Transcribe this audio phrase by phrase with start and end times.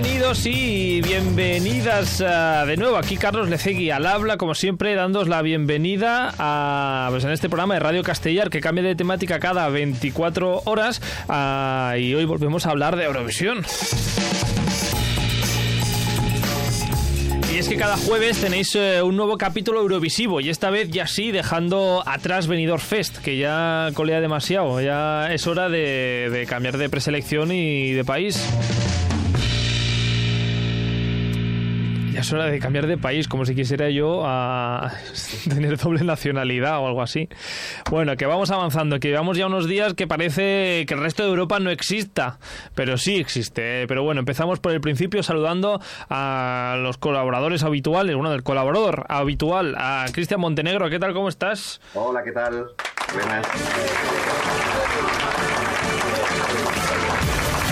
[0.00, 2.98] Bienvenidos y bienvenidas uh, de nuevo.
[2.98, 7.74] Aquí Carlos Lecegui al habla, como siempre, dándos la bienvenida a, pues en este programa
[7.74, 12.70] de Radio Castellar que cambia de temática cada 24 horas uh, y hoy volvemos a
[12.70, 13.64] hablar de Eurovisión.
[17.52, 21.08] Y es que cada jueves tenéis eh, un nuevo capítulo Eurovisivo y esta vez ya
[21.08, 26.88] sí dejando atrás Benidorm Fest, que ya colea demasiado, ya es hora de cambiar de
[26.88, 28.48] preselección y de país.
[32.18, 34.92] Ya es hora de cambiar de país, como si quisiera yo a
[35.48, 37.28] tener doble nacionalidad o algo así.
[37.92, 41.28] Bueno, que vamos avanzando, que llevamos ya unos días que parece que el resto de
[41.28, 42.40] Europa no exista,
[42.74, 43.86] pero sí existe.
[43.86, 49.76] Pero bueno, empezamos por el principio saludando a los colaboradores habituales, bueno, del colaborador habitual,
[49.78, 50.90] a Cristian Montenegro.
[50.90, 51.14] ¿Qué tal?
[51.14, 51.80] ¿Cómo estás?
[51.94, 52.66] Hola, ¿qué tal?
[53.14, 53.46] Buenas.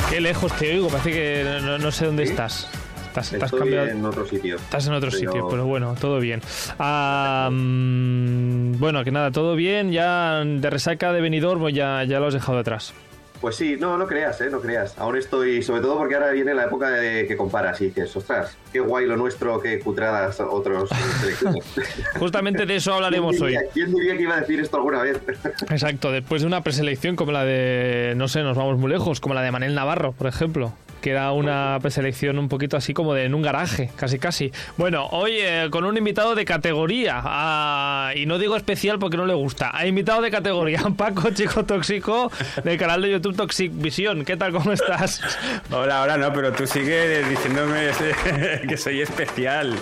[0.09, 2.31] Qué lejos te oigo, parece que no, no sé dónde ¿Sí?
[2.31, 2.86] estás.
[3.17, 3.87] Estás, Estoy estás cambiado.
[3.89, 4.57] en otro sitio.
[4.57, 6.43] Estás en otro Pero- sitio, pero bueno, todo bien.
[6.79, 9.91] Ah, bueno, que nada, todo bien.
[9.91, 12.93] Ya de resaca de Benidorm pues ya, ya lo has dejado atrás.
[13.41, 14.49] Pues sí, no, no creas, ¿eh?
[14.51, 14.97] No creas.
[14.99, 18.57] Aún estoy, sobre todo porque ahora viene la época de que comparas y dices, ostras,
[18.73, 20.89] qué guay lo nuestro, qué cutradas otros.
[22.19, 23.53] Justamente de eso hablaremos ¿Quién hoy.
[23.53, 25.21] diría- ¿Quién diría que iba a decir esto alguna vez?
[25.71, 29.35] Exacto, después de una preselección como la de, no sé, nos vamos muy lejos, como
[29.35, 30.73] la de Manel Navarro, por ejemplo.
[31.01, 34.53] Que era una preselección un poquito así como de en un garaje, casi casi.
[34.77, 37.21] Bueno, hoy eh, con un invitado de categoría.
[37.25, 39.71] ah, y no digo especial porque no le gusta.
[39.77, 42.31] Ha invitado de categoría Paco Chico Tóxico
[42.65, 44.25] del canal de YouTube Toxic Visión.
[44.25, 44.53] ¿Qué tal?
[44.53, 45.21] ¿Cómo estás?
[45.71, 47.91] Hola, hola, no, pero tú sigues diciéndome
[48.69, 49.75] que soy especial.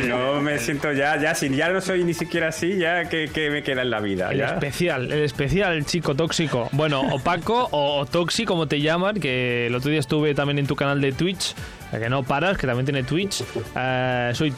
[0.00, 3.28] Si no me siento ya, ya, si ya no soy ni siquiera así, ya que,
[3.50, 4.30] me queda en la vida.
[4.30, 4.46] El ya?
[4.46, 6.68] especial, el especial, el chico tóxico.
[6.72, 10.58] Bueno, o Paco o, o Toxi, como te llaman, que el otro día estuve también
[10.58, 11.54] en tu canal de Twitch,
[11.90, 13.44] que no paras, que también tiene Twitch.
[13.76, 14.54] Eh, soy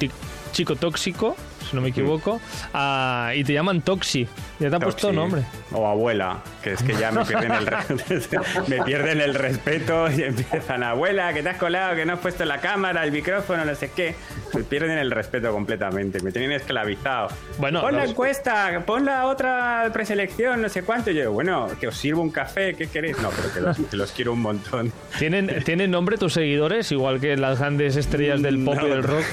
[0.52, 1.34] chico tóxico,
[1.68, 2.40] si no me equivoco.
[2.72, 4.28] Ah, y te llaman Toxi.
[4.62, 5.16] Ya te ha puesto Toxi.
[5.16, 5.42] nombre.
[5.72, 7.68] O abuela, que es que ya me pierden el,
[8.68, 12.44] me pierden el respeto y empiezan, abuela, que te has colado, que no has puesto
[12.44, 14.14] la cámara, el micrófono, no sé qué.
[14.54, 17.28] Me pierden el respeto completamente, me tienen esclavizado.
[17.58, 21.10] Bueno, pon la los- encuesta, pon la otra preselección, no sé cuánto.
[21.10, 23.18] Y yo, bueno, que os sirvo un café, ¿qué queréis?
[23.20, 24.92] No, pero que los, que los quiero un montón.
[25.18, 26.92] ¿Tienen, ¿Tienen nombre tus seguidores?
[26.92, 29.24] Igual que las grandes estrellas del pop y del rock.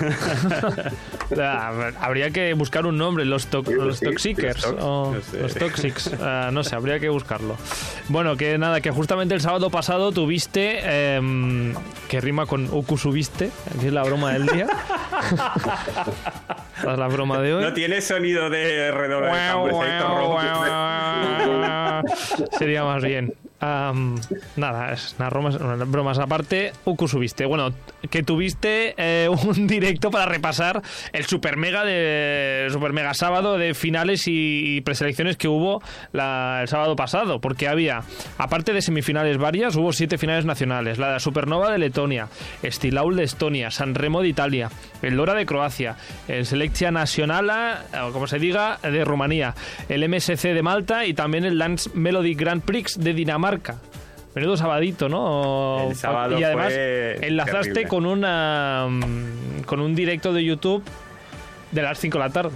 [1.36, 1.70] Sea,
[2.00, 6.12] habría que buscar un nombre, los, to- Sí, los sí, los o los Toxics.
[6.22, 7.56] Ah, no sé, habría que buscarlo.
[8.10, 11.74] Bueno, que nada, que justamente el sábado pasado tuviste, em,
[12.08, 14.68] que rima con Uku subiste, aquí es la broma del día.
[16.78, 17.64] Esta es la broma de hoy.
[17.64, 19.10] No tiene sonido de rock.
[22.58, 23.34] Sería más bien.
[23.62, 26.72] Nada, es unas bromas, aparte.
[26.86, 27.46] Uku subiste.
[27.46, 27.74] Bueno,
[28.10, 30.82] que tuviste eh, un directo para repasar
[31.12, 35.82] el super mega de super mega sábado de finales y, preselecciones que hubo
[36.14, 37.42] la- el sábado pasado.
[37.42, 38.04] Porque había,
[38.38, 40.98] aparte de semifinales varias, hubo siete finales nacionales.
[40.98, 42.30] La de la Supernova de Letonia,
[42.64, 44.70] Stilaul de Estonia, San Remo de Italia,
[45.02, 45.98] el Lora de Croacia,
[46.28, 47.84] el Selectia Nacionala,
[48.14, 49.54] como se diga, de Rumanía,
[49.90, 53.49] el MSC de Malta y también el Dance Melody Grand Prix de Dinamarca.
[54.36, 55.88] Menudo sabadito, ¿no?
[55.90, 57.88] El sábado y además fue enlazaste terrible.
[57.88, 60.84] con una mm, con un directo de YouTube
[61.72, 62.52] de las 5 de la tarde.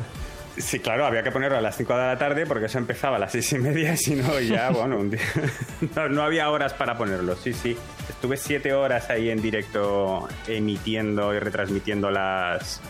[0.56, 3.20] Sí, claro, había que ponerlo a las 5 de la tarde porque eso empezaba a
[3.20, 5.20] las 6 y media, si no, ya, bueno, un día-
[5.96, 7.36] no, no había horas para ponerlo.
[7.36, 7.76] Sí, sí.
[8.08, 12.82] Estuve 7 horas ahí en directo emitiendo y retransmitiendo las.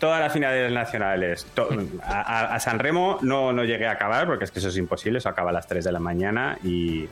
[0.00, 1.46] Todas las finales nacionales.
[1.54, 1.68] To-
[2.02, 4.76] a, a- a San Remo no, no llegué a acabar porque es que eso es
[4.78, 7.06] imposible, eso acaba a las 3 de la mañana y.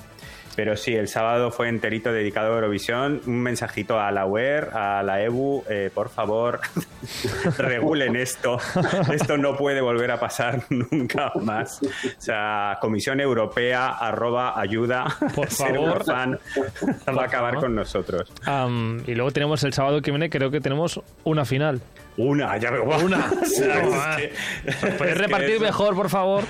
[0.57, 3.21] Pero sí, el sábado fue enterito dedicado a Eurovisión.
[3.27, 6.61] Un mensajito a la UER, a la EBU, eh, por favor,
[7.59, 8.59] regulen esto.
[9.13, 11.81] Esto no puede volver a pasar nunca más.
[11.83, 15.07] O sea, Comisión Europea, arroba, ayuda.
[15.35, 16.05] Por favor.
[16.05, 16.39] fan,
[17.09, 18.33] va a acabar con nosotros.
[19.07, 21.81] Y luego tenemos el sábado que viene, creo que tenemos una final.
[22.17, 22.85] Una, ya veo.
[22.85, 23.27] Una.
[23.43, 23.63] Es
[23.93, 24.33] Ah, que-
[24.65, 26.45] ¿Puedes es que repartir mejor, por favor?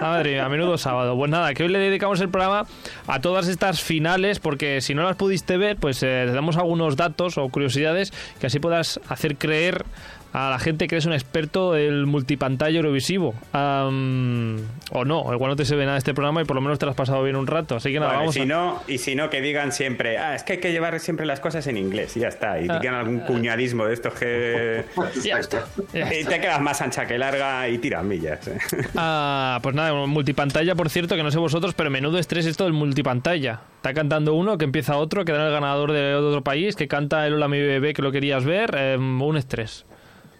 [0.00, 1.16] Madre a menudo sábado.
[1.16, 2.66] Pues nada, que hoy le dedicamos el programa
[3.06, 6.96] a todas estas finales, porque si no las pudiste ver, pues eh, te damos algunos
[6.96, 9.84] datos o curiosidades que así puedas hacer creer
[10.32, 13.34] a la gente que eres un experto del multipantalla Eurovisivo.
[13.52, 16.78] O no, igual no te se ve nada de este programa y por lo menos
[16.78, 17.76] te lo has pasado bien un rato.
[17.76, 18.46] Así que nada, Vale, vamos si a...
[18.46, 21.40] no, y si no, que digan siempre, ah, es que hay que llevar siempre las
[21.40, 22.60] cosas en inglés y ya está.
[22.60, 22.78] Y Ah.
[22.78, 24.84] digan algún cuñadismo de estos que.
[25.22, 25.64] Ya está.
[25.92, 28.46] Ya y te quedas más ancha que larga y tiras millas.
[28.48, 28.58] ¿eh?
[28.96, 32.72] Ah, pues nada, multipantalla, por cierto, que no sé vosotros, pero menudo estrés esto del
[32.72, 33.60] multipantalla.
[33.76, 37.26] Está cantando uno, que empieza otro, que da el ganador de otro país, que canta
[37.26, 39.84] el Hola mi bebé, que lo querías ver, eh, un estrés.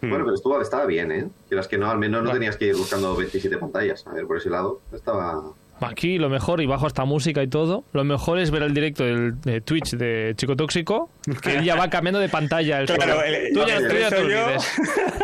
[0.09, 1.29] Bueno, pero estuvo, estaba bien, ¿eh?
[1.47, 4.05] Quieras que no, al menos no tenías que ir buscando 27 pantallas.
[4.07, 5.53] A ver, por ese lado, estaba...
[5.85, 9.03] Aquí lo mejor, y bajo esta música y todo, lo mejor es ver el directo
[9.03, 11.09] del de Twitch de Chico Tóxico,
[11.41, 12.79] que él ya va cambiando de pantalla.
[12.81, 14.71] El Claro, el- tú ya, el tú ya te olvides.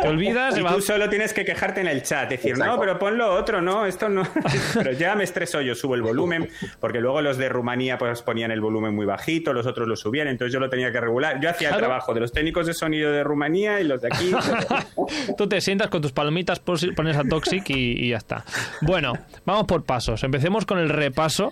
[0.06, 2.74] Olvidas y Y va- tú solo tienes que quejarte en el chat, decir, Exacto.
[2.74, 4.24] no, pero ponlo otro, no, esto no.
[4.74, 8.52] pero ya me estreso yo, subo el volumen, porque luego los de Rumanía pues ponían
[8.52, 11.40] el volumen muy bajito, los otros lo subían, entonces yo lo tenía que regular.
[11.42, 14.32] Yo hacía el trabajo de los técnicos de sonido de Rumanía y los de aquí.
[15.38, 18.44] Tú te sientas con tus palomitas, pones a Toxic y, y ya está.
[18.82, 19.14] Bueno,
[19.46, 20.24] vamos por pasos.
[20.24, 21.52] Empecemos con el repaso,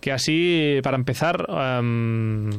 [0.00, 2.50] que así, para empezar, em,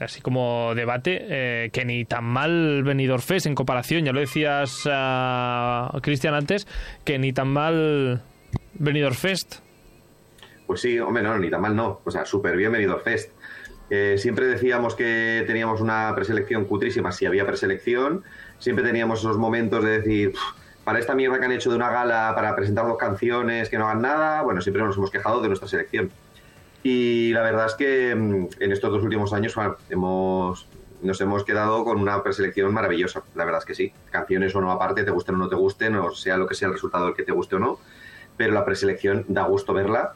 [0.00, 4.82] así como debate, eh, que ni tan mal Benidorm Fest en comparación, ya lo decías,
[4.90, 6.66] ah, Cristian, antes,
[7.04, 8.22] que ni tan mal
[8.74, 9.56] Benidorm Fest.
[10.66, 12.00] Pues sí, hombre, no, ni tan mal no.
[12.04, 13.32] O sea, súper bienvenido Fest.
[13.88, 18.24] Eh, siempre decíamos que teníamos una preselección cutrísima si había preselección.
[18.58, 21.90] Siempre teníamos esos momentos de decir, "Pff, para esta mierda que han hecho de una
[21.90, 25.48] gala, para presentar dos canciones que no hagan nada, bueno, siempre nos hemos quejado de
[25.48, 26.12] nuestra selección.
[26.84, 29.56] Y la verdad es que mm, en estos dos últimos años
[29.90, 30.68] hemos,
[31.02, 33.24] nos hemos quedado con una preselección maravillosa.
[33.34, 33.92] La verdad es que sí.
[34.12, 36.68] Canciones o no aparte, te gusten o no te gusten, o sea lo que sea
[36.68, 37.80] el resultado el que te guste o no.
[38.36, 40.14] Pero la preselección da gusto verla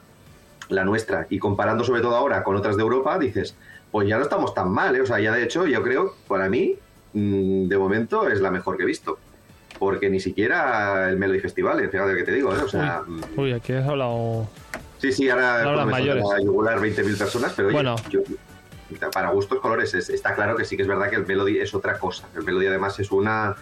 [0.69, 1.27] la nuestra.
[1.29, 3.57] Y comparando sobre todo ahora con otras de Europa, dices,
[3.91, 5.01] pues ya no estamos tan mal, ¿eh?
[5.01, 6.77] O sea, ya de hecho yo creo, para mí,
[7.11, 9.19] mm, de momento es la mejor que he visto.
[9.81, 12.59] Porque ni siquiera el Melody Festival, fíjate lo que te digo, ¿eh?
[12.63, 14.47] O sea, mm, Uy, aquí has hablado...
[14.99, 16.23] sí, sí, ahora Ahora pues, me mayores.
[16.23, 17.95] falta yugular 20.000 personas, pero oye, Bueno.
[18.11, 18.21] yo-
[19.11, 21.73] para gustos colores, es- está claro que sí que es verdad que el Melody es
[21.73, 22.27] otra cosa.
[22.35, 23.55] El Melody además es una...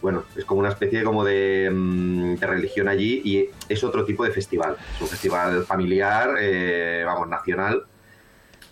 [0.00, 4.24] Bueno, es como una especie como de, mm, de religión allí y es otro tipo
[4.24, 4.74] de festival.
[4.96, 7.84] Es un festival familiar, eh, vamos, nacional.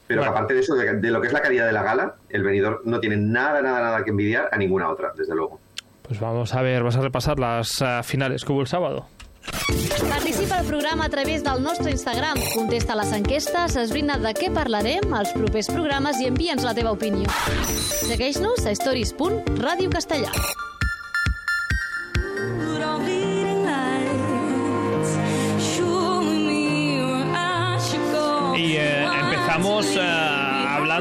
[0.08, 2.16] Pero que aparte de eso, de, de lo que es la calidad de la gala,
[2.30, 5.60] el venidor no tiene nada, nada, nada que envidiar a ninguna otra, desde luego.
[6.10, 9.06] Pues vamos a ver, vas a repasar las ah, finales que hubo el sábado.
[10.08, 12.36] Participa al programa a través del nostre Instagram.
[12.52, 17.30] Contesta les enquestes, esbrina de què parlarem als propers programes i envia'ns la teva opinió.
[18.08, 20.34] Segueix-nos a stories.radiocastellà.
[28.58, 30.39] Y eh, empezamos eh,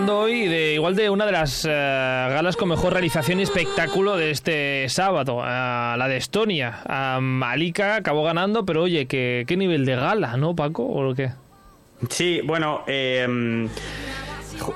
[0.08, 4.32] hoy de igual de una de las eh, galas con mejor realización y espectáculo de
[4.32, 6.80] este sábado, la de Estonia.
[6.86, 10.84] Ah, Malika acabó ganando, pero oye, ¿qué, qué nivel de gala, ¿no, Paco?
[10.84, 11.32] ¿O qué?
[12.10, 13.68] Sí, bueno, eh,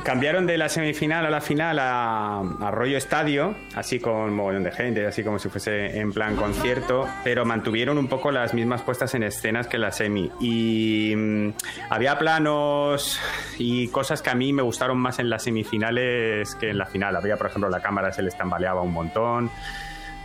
[0.04, 4.72] cambiaron de la semifinal a la final a, a rollo estadio, así con mogollón de
[4.72, 9.14] gente, así como si fuese en plan concierto, pero mantuvieron un poco las mismas puestas
[9.16, 10.32] en escenas que la semi.
[10.40, 11.50] Y mm,
[11.90, 13.20] había planos
[13.58, 17.16] y cosas que a mí me gustaron más en las semifinales que en la final.
[17.16, 19.50] Había, por ejemplo, la cámara se les tambaleaba un montón,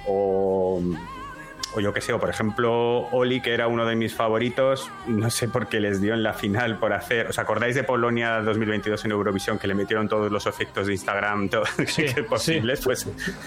[0.06, 0.80] o
[1.74, 5.28] o yo que sé, o por ejemplo, Oli, que era uno de mis favoritos, no
[5.30, 7.26] sé por qué les dio en la final por hacer.
[7.28, 11.48] ¿Os acordáis de Polonia 2022 en Eurovisión que le metieron todos los efectos de Instagram
[11.50, 12.80] todo, Sí, que posibles?
[12.82, 13.06] Pues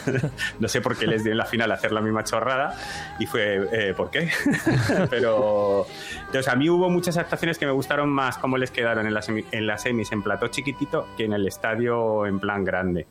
[0.60, 2.76] no sé por qué les dio en la final hacer la misma chorrada
[3.20, 4.30] y fue, eh, ¿por qué?
[5.10, 5.88] Pero,
[6.20, 9.30] entonces, a mí hubo muchas actuaciones que me gustaron más cómo les quedaron en las,
[9.30, 13.08] semi- en las semis en plató chiquitito que en el estadio en plan grande.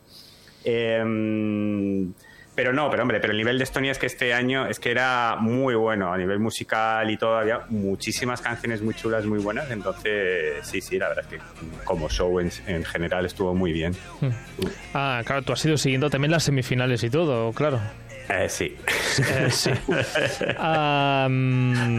[0.65, 2.13] Em,
[2.61, 4.91] pero no, pero hombre, pero el nivel de Estonia es que este año es que
[4.91, 9.71] era muy bueno a nivel musical y todo, había muchísimas canciones muy chulas, muy buenas,
[9.71, 11.45] entonces sí, sí, la verdad es que
[11.85, 13.97] como show en, en general estuvo muy bien.
[14.93, 17.81] Ah, claro, tú has ido siguiendo también las semifinales y todo, claro.
[18.33, 18.77] Eh, sí,
[19.19, 19.71] Eh, sí.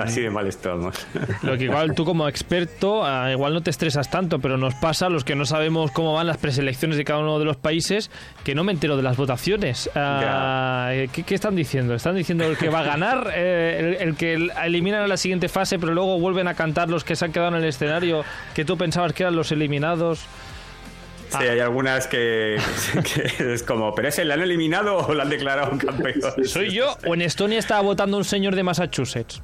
[0.02, 0.96] Así de mal estamos.
[1.44, 5.08] Lo que igual tú como experto, ah, igual no te estresas tanto, pero nos pasa
[5.08, 8.10] a los que no sabemos cómo van las preselecciones de cada uno de los países,
[8.44, 9.90] que no me entero de las votaciones.
[9.96, 11.94] Ah, ¿qué, qué están diciendo?
[11.94, 15.18] ¿Están diciendo el que va a ganar, eh, el, el que el- eliminan a la
[15.18, 18.24] siguiente fase, pero luego vuelven a cantar los que se han quedado en el escenario
[18.56, 20.26] que tú pensabas que eran los eliminados?
[21.38, 22.58] Sí, hay algunas que,
[23.38, 26.14] que es como, pero ese, ¿le han eliminado o lo han declarado un campeón?
[26.46, 29.42] ¿Soy yo o en Estonia estaba votando un señor de Massachusetts?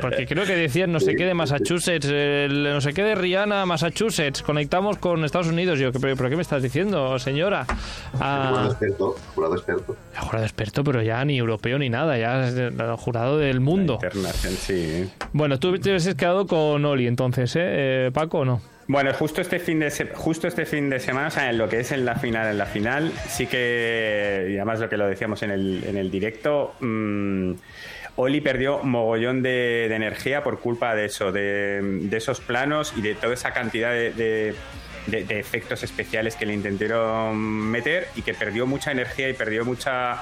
[0.00, 3.66] Porque creo que decían no sé qué de Massachusetts, el no sé qué de Rihanna,
[3.66, 5.78] Massachusetts, conectamos con Estados Unidos.
[5.78, 7.66] Yo, ¿pero, pero qué me estás diciendo, señora?
[8.12, 9.96] Jurado Ah, experto, jurado experto.
[10.18, 13.98] jurado experto, pero ya ni europeo ni nada, ya es el jurado del mundo.
[14.58, 15.10] Sí.
[15.32, 17.60] Bueno, tú te hubieses quedado con Oli entonces, ¿eh?
[18.06, 18.62] Eh, Paco o no?
[18.92, 21.80] Bueno, justo este fin de justo este fin de semana, o sea, en lo que
[21.80, 25.42] es en la final, en la final, sí que y además lo que lo decíamos
[25.42, 27.52] en el, en el directo, mm,
[28.16, 33.00] Oli perdió mogollón de, de energía por culpa de eso, de, de esos planos y
[33.00, 34.54] de toda esa cantidad de, de-
[35.38, 40.20] efectos especiales que le intentaron meter y que perdió mucha energía y perdió mucha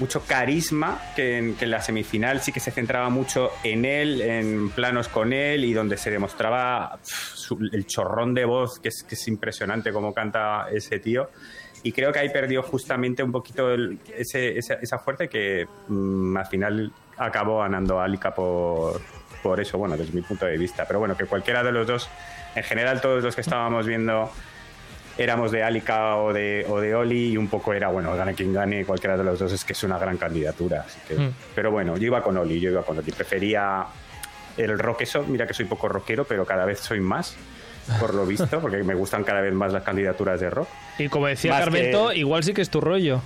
[0.00, 4.20] mucho carisma que en, que en la semifinal sí que se centraba mucho en él,
[4.22, 6.98] en planos con él y donde se demostraba
[7.44, 11.30] su- el chorrón de voz que es, que es impresionante cómo canta ese tío.
[11.82, 16.36] Y creo que ahí perdió justamente un poquito el- ese- esa, esa fuerza que mm,
[16.36, 19.00] al final acabó ganando Alika por,
[19.42, 20.84] por eso, bueno, desde mi punto de vista.
[20.86, 22.08] Pero bueno, que cualquiera de los dos,
[22.54, 24.30] en general todos los que estábamos viendo
[25.16, 28.52] éramos de Alika o de, o de Oli y un poco era, bueno, gane quien
[28.52, 30.80] gane, cualquiera de los dos es que es una gran candidatura.
[30.86, 31.32] así que- Mm.
[31.54, 33.12] Pero bueno, yo iba con Oli, yo iba con Oli.
[33.12, 33.84] Prefería
[34.56, 37.36] el rock eso, mira que soy poco rockero, pero cada vez soy más,
[38.00, 40.68] por lo visto, porque me gustan cada vez más las candidaturas de rock.
[40.98, 43.20] Y como decía Más Carmento, que- igual sí que es tu rollo.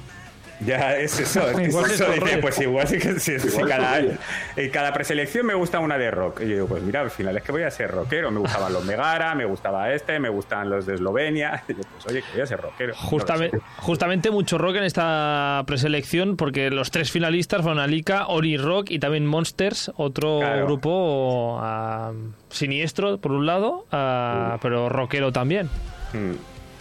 [0.60, 2.40] Ya es eso, es Igual es es eso, dice, rollo.
[2.40, 4.18] pues igual sí, sí, Igual cada, es
[4.56, 6.40] en cada preselección me gusta una de rock.
[6.40, 8.30] Y yo digo, pues mira, al final es que voy a ser rockero.
[8.32, 11.62] Me gustaban los Megara, me gustaba este, me gustan los de Eslovenia.
[11.68, 12.94] Y yo, pues oye, que voy a ser rockero.
[12.96, 18.90] Justamente, justamente mucho rock en esta preselección porque los tres finalistas fueron Alika, Ori Rock
[18.90, 20.66] y también Monsters, otro Claro.
[20.66, 22.12] grupo ah,
[22.50, 25.66] siniestro por un lado, ah, pero rockero también.
[26.12, 26.32] Mm.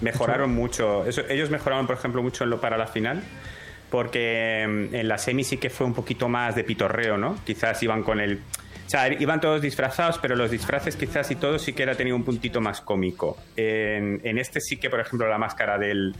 [0.03, 1.05] Mejoraron mucho.
[1.05, 3.23] Eso- ellos mejoraron, por ejemplo, mucho en lo para la final.
[3.89, 7.37] Porque mm, en la semi sí que fue un poquito más de pitorreo, ¿no?
[7.45, 8.39] Quizás iban con el.
[8.85, 12.15] O sea, iban todos disfrazados, pero los disfraces quizás y todo sí que era tenido
[12.15, 13.37] un puntito más cómico.
[13.57, 16.15] En, este sí que, por ejemplo, la máscara del,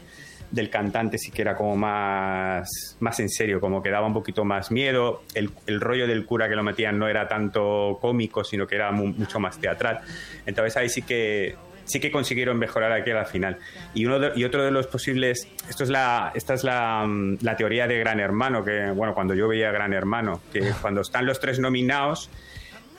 [0.51, 4.43] del cantante sí que era como más, más en serio, como que daba un poquito
[4.43, 5.24] más miedo.
[5.33, 8.91] El, el rollo del cura que lo metían no era tanto cómico, sino que era
[8.91, 10.00] mu- mucho más teatral.
[10.45, 11.55] Entonces ahí sí que
[11.88, 13.58] sí que consiguieron mejorar aquí a la final.
[13.96, 17.38] Y, uno de- y otro de los posibles, esto es la, esta es la, mm,
[17.41, 21.25] la teoría de Gran Hermano, que bueno, cuando yo veía Gran Hermano, que cuando están
[21.25, 22.29] los tres nominados,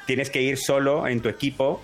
[0.06, 1.80] tienes que ir solo en tu equipo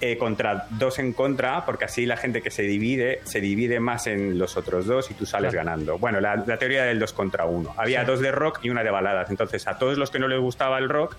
[0.00, 4.06] eh, contra dos en contra, porque así la gente que se divide, se divide más
[4.06, 5.98] en los otros dos y tú sales ganando.
[5.98, 7.74] Bueno, la, la teoría del dos contra uno.
[7.76, 9.28] Había dos de rock y una de baladas.
[9.30, 11.16] Entonces, a todos los que no les gustaba el rock,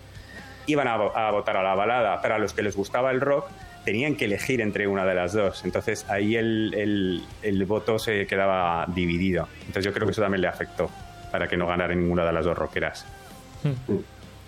[0.65, 0.95] iban a
[1.31, 3.47] votar a la balada, pero a los que les gustaba el rock
[3.89, 5.65] tenían que elegir entre una de las dos.
[5.65, 9.47] Entonces ahí el, el- el voto se quedaba dividido.
[9.61, 10.91] Entonces yo creo que eso también le afectó
[11.31, 13.07] para que no ganara ninguna de las dos rockeras.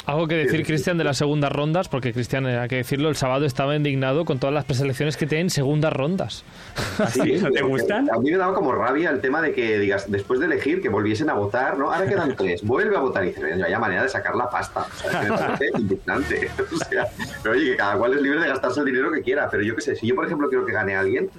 [0.06, 3.16] Algo que decir, Cristian, de las segundas rondas, porque Cristian, eh, hay que decirlo, el
[3.16, 6.44] sábado estaba indignado con todas las preselecciones que tienen segundas rondas.
[7.12, 8.10] Sí, ¿No te gustan?
[8.12, 10.90] A mí me daba como rabia el tema de que digas, después de elegir, que
[10.90, 11.92] volviesen a votar, ¿no?
[11.92, 14.82] Ahora quedan tres, vuelve a votar y dices, "Venga, vaya manera de sacar la pasta.
[14.82, 16.50] O sea, es que me parece indignante.
[16.60, 17.08] O sea,
[17.44, 19.50] pero oye, que cada cual es libre de gastarse el dinero que quiera.
[19.50, 21.30] Pero yo qué sé, si yo, por ejemplo, quiero que gane alguien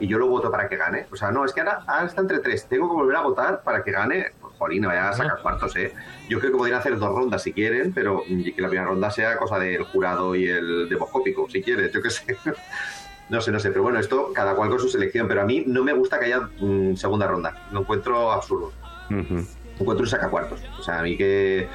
[0.00, 2.22] y yo lo voto para que gane, o sea, no, es que ahora, ahora está
[2.22, 4.32] entre tres, tengo que volver a votar para que gane.
[4.60, 5.94] Jolín, vaya a sacar cuartos, ¿eh?
[6.28, 9.10] Yo creo que podrían hacer dos rondas si quieren, pero mm, que la primera ronda
[9.10, 12.36] sea cosa del jurado y el demoscópico, si quieres, yo qué sé.
[13.30, 15.62] No sé, no sé, pero bueno, esto cada cual con su selección, pero a mí
[15.64, 18.72] no me gusta que haya mm, segunda ronda, lo encuentro absurdo,
[19.08, 19.46] Ujú.
[19.78, 21.68] encuentro un sacacuartos, o sea, a mí que,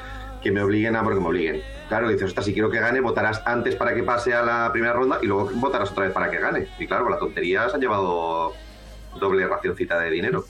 [0.44, 1.62] que me obliguen a porque me obliguen.
[1.88, 5.20] Claro, dices, si quiero que gane, votarás antes para que pase a la primera ronda
[5.22, 6.68] y luego votarás otra vez para que gane.
[6.78, 8.52] Y claro, con la tontería se han llevado
[9.18, 10.44] doble racioncita de dinero.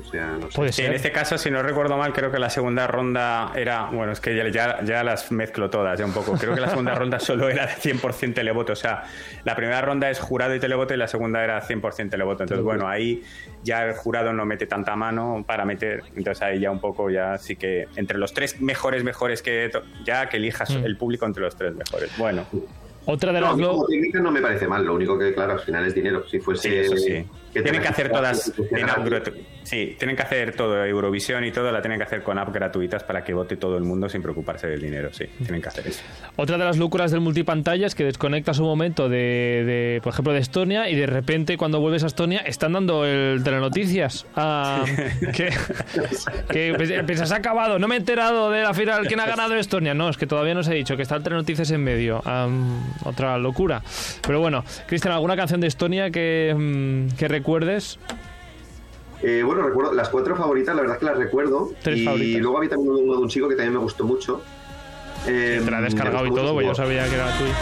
[0.00, 0.56] O sea, no sé.
[0.56, 3.86] Puede en este caso, si no recuerdo mal, creo que la segunda ronda era.
[3.92, 6.32] Bueno, es que ya, ya, ya las mezclo todas ya un poco.
[6.32, 8.72] Creo que la segunda ronda solo era de 100% televoto.
[8.72, 9.04] O sea,
[9.44, 12.42] la primera ronda es jurado y televoto y la segunda era 100% televoto.
[12.42, 13.22] Entonces, bueno, ahí
[13.62, 16.02] ya el jurado no mete tanta mano para meter.
[16.16, 19.68] Entonces, ahí ya un poco, ya sí que entre los tres mejores, mejores que.
[19.72, 20.84] to- Ya que elijas Mm.
[20.84, 22.10] el público entre los tres mejores.
[22.18, 22.44] Bueno,
[23.06, 23.58] Otra de No, a las
[24.14, 26.26] no me parece mal, lo único que, claro, al final es dinero.
[26.26, 27.26] Si fuese Sí, eso sí.
[27.62, 29.06] Tienen que hacer todas en app
[29.62, 33.02] Sí, tienen que hacer todo, Eurovisión y todo, la tienen que hacer con apps gratuitas
[33.02, 35.08] para que vote todo el mundo sin preocuparse del dinero.
[35.12, 36.02] Sí, tienen que hacer eso.
[36.36, 39.16] Otra de las locuras del multipantalla es que desconectas un momento de,
[39.64, 43.42] de, por ejemplo, de Estonia y de repente cuando vuelves a Estonia están dando el
[43.42, 44.26] telenoticias.
[44.36, 44.84] Ah,
[45.34, 45.48] que,
[46.50, 49.54] que pi- piensas, ha acabado, no me he enterado de la final, ¿quién ha ganado
[49.54, 49.94] Estonia?
[49.94, 52.20] No, es que todavía no se ha dicho, que está el telenoticias en medio.
[52.26, 53.82] Am, otra locura.
[54.26, 57.98] Pero bueno, Cristian, ¿alguna canción de Estonia que, mm, que recuerdes?
[59.22, 61.72] Eh, bueno, recuerdo las cuatro favoritas, la verdad es que las recuerdo.
[61.82, 62.40] Tres y favoritas.
[62.40, 64.40] luego había también uno de un chico que también me gustó mucho.
[65.26, 67.52] Eh, Te la he me descargado y todo, pues yo sabía que era tuyo.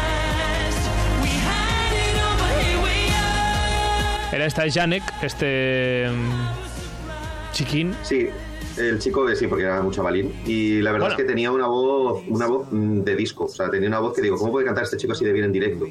[4.32, 7.94] Era esta Janek, este mm, chiquín.
[8.02, 8.28] Sí,
[8.78, 10.32] el chico de sí, porque era un chavalín.
[10.46, 11.20] Y la verdad Bueno.
[11.20, 13.44] es que tenía una voz, una voz mm, de disco.
[13.44, 15.46] O sea, tenía una voz que digo, ¿cómo puede cantar este chico así de bien
[15.46, 15.86] en directo?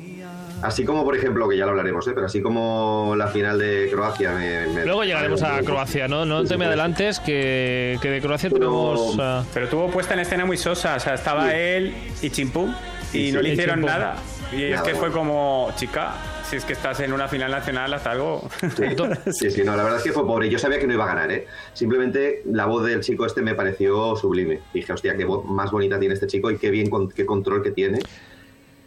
[0.61, 2.11] Así como, por ejemplo, que ya lo hablaremos, ¿eh?
[2.13, 4.67] pero así como la final de Croacia me.
[4.67, 6.25] me- Luego llegaremos a Croacia, ¿no?
[6.25, 9.17] No Sí, te me adelantes, que, que de Croacia Pero- tenemos...
[9.19, 11.55] ah, Pero tuvo puesta en escena muy sosa, o sea, estaba Sí.
[11.55, 12.69] él y Chimpum
[13.13, 13.47] y Sí, no sí.
[13.47, 13.89] le hicieron Chimpum.
[13.91, 14.15] nada.
[14.53, 15.15] Y es Nada, que fue bueno.
[15.15, 16.11] como, chica,
[16.49, 18.47] si es que estás en una final nacional, haz algo.
[18.59, 18.67] Sí,
[19.31, 20.49] sí, sí, no, la verdad es que fue pobre.
[20.49, 21.47] Yo sabía que no iba a ganar, ¿eh?
[21.73, 24.59] Simplemente la voz del chico este me pareció sublime.
[24.73, 27.71] Dije, hostia, qué voz más bonita tiene este chico y qué bien, qué control que
[27.71, 27.99] tiene.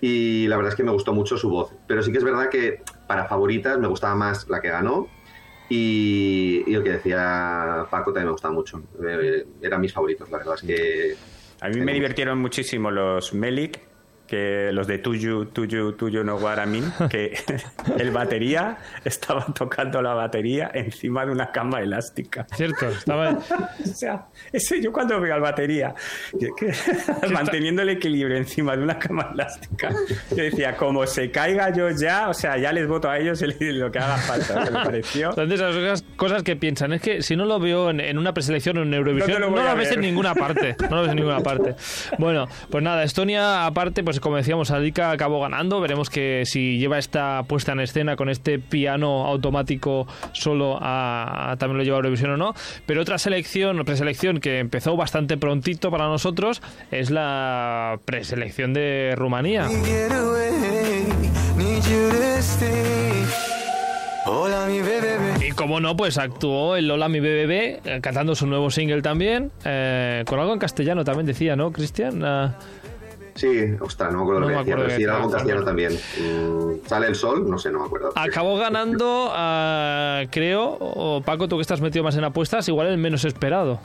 [0.07, 1.73] Y la verdad es que me gustó mucho su voz.
[1.87, 5.09] Pero sí que es verdad que para favoritas me gustaba más la que ganó.
[5.71, 8.83] Y, y el que decía Paco también me gustaba mucho.
[9.03, 11.17] Eh, eran mis favoritos, la verdad es que.
[11.63, 13.81] A mí me divirtieron muchísimo los Melik,
[14.27, 17.37] que los de Tuyu, Tuyu, Tuyu no Guaramin, que
[17.99, 22.47] el batería estaba tocando la batería encima de una cama elástica.
[22.55, 23.39] Cierto, estaba...
[23.85, 25.95] O sea, ese yo cuando veo al batería,
[26.39, 26.73] que-
[27.31, 29.91] manteniendo el equilibrio encima de una cama elástica,
[30.31, 33.55] yo decía, como se caiga yo ya, o sea, ya les voto a ellos el-
[33.79, 34.65] lo que haga falta.
[34.65, 35.31] Me pareció.
[35.31, 38.79] Entonces, esas cosas que piensan, es que si no lo veo en, en una preselección
[38.79, 40.77] o en Eurovisión, No te no lo lo, ves en ninguna parte.
[40.91, 41.75] No lo ves en ninguna parte.
[42.19, 45.81] Bueno, pues nada, Estonia, aparte, pues como decíamos, Adika acabó ganando.
[45.81, 51.85] Veremos que si lleva esta puesta en escena con este piano automático solo también lo
[51.85, 52.55] lleva a Eurovisión o no.
[52.87, 59.69] Pero otra selección, preselección que empezó bastante prontito para nosotros es la preselección de Rumanía.
[64.27, 65.47] Hola, bebé.
[65.47, 67.51] Y como no, pues actuó el Lola Mi BBB
[67.85, 72.25] eh, cantando su nuevo single también, eh, con algo en castellano también decía, ¿no, Cristian?
[72.25, 72.55] Ah,
[73.35, 75.65] Sí, ostras, no me acuerdo No lo me que decía, pero sí era algo castellano
[75.65, 75.93] también.
[75.93, 77.51] Mm, ¿Sale el sol?
[77.51, 78.13] No sé, no me acuerdo.
[78.15, 82.99] acabó ganando, ah, creo, o Paco, tú que estás metido más en apuestas, igual el
[82.99, 83.81] menos esperado.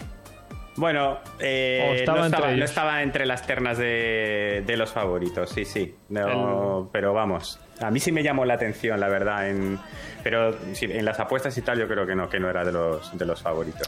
[0.75, 5.49] Bueno, eh, estaba no, entre estaba, no estaba entre las ternas de, de los favoritos,
[5.49, 5.95] sí, sí.
[6.07, 9.49] No, Pero vamos, a mí sí me llamó la atención, la verdad.
[9.49, 9.77] En,
[10.23, 13.17] pero en las apuestas y tal, yo creo que no, que no era de los,
[13.17, 13.87] de los favoritos.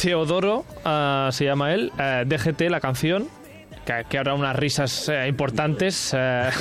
[0.00, 3.28] Teodoro ah, se llama él, eh, DGT, la canción,
[3.98, 6.12] que, que habrá unas risas eh, importantes.
[6.16, 6.48] eh.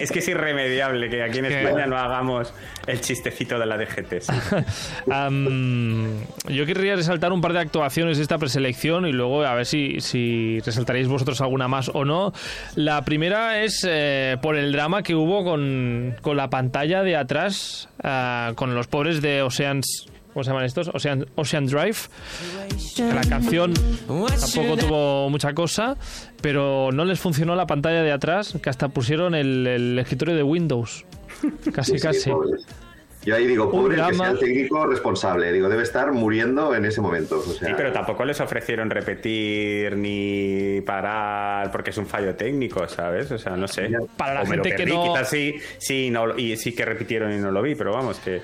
[0.00, 2.52] Es, que es irremediable que aquí en que- España no hagamos
[2.86, 4.20] el chistecito de la DGT.
[4.20, 4.32] sí.
[6.48, 10.00] Yo querría resaltar un par de actuaciones de esta preselección y luego a ver si,
[10.00, 12.32] si resaltaréis vosotros alguna más o no.
[12.74, 17.88] La primera es eh, por el drama que hubo con, con la pantalla de atrás,
[18.02, 20.06] ah, con los pobres de Oceans.
[20.32, 20.88] ¿Cómo se llaman estos?
[20.94, 21.96] Ocean, Ocean Drive.
[22.96, 23.74] Que la canción
[24.06, 25.96] tampoco tuvo mucha cosa,
[26.40, 30.42] pero no les funcionó la pantalla de atrás, que hasta pusieron el, el escritorio de
[30.42, 31.04] Windows.
[31.72, 32.30] Casi, Sí, sí, casi.
[32.30, 32.66] pobres.
[33.22, 35.52] Yo ahí digo, pobre el que sea el técnico responsable.
[35.52, 37.38] Digo, debe estar muriendo en ese momento.
[37.38, 42.88] O sea, Sí, pero tampoco les ofrecieron repetir ni parar porque es un fallo técnico,
[42.88, 43.30] ¿sabes?
[43.30, 43.90] O sea, no sé.
[44.16, 46.72] Para la O me lo gente que perdí, no- Quizás sí, sí, no, y sí
[46.74, 48.40] que repitieron y no lo vi, pero vamos, que...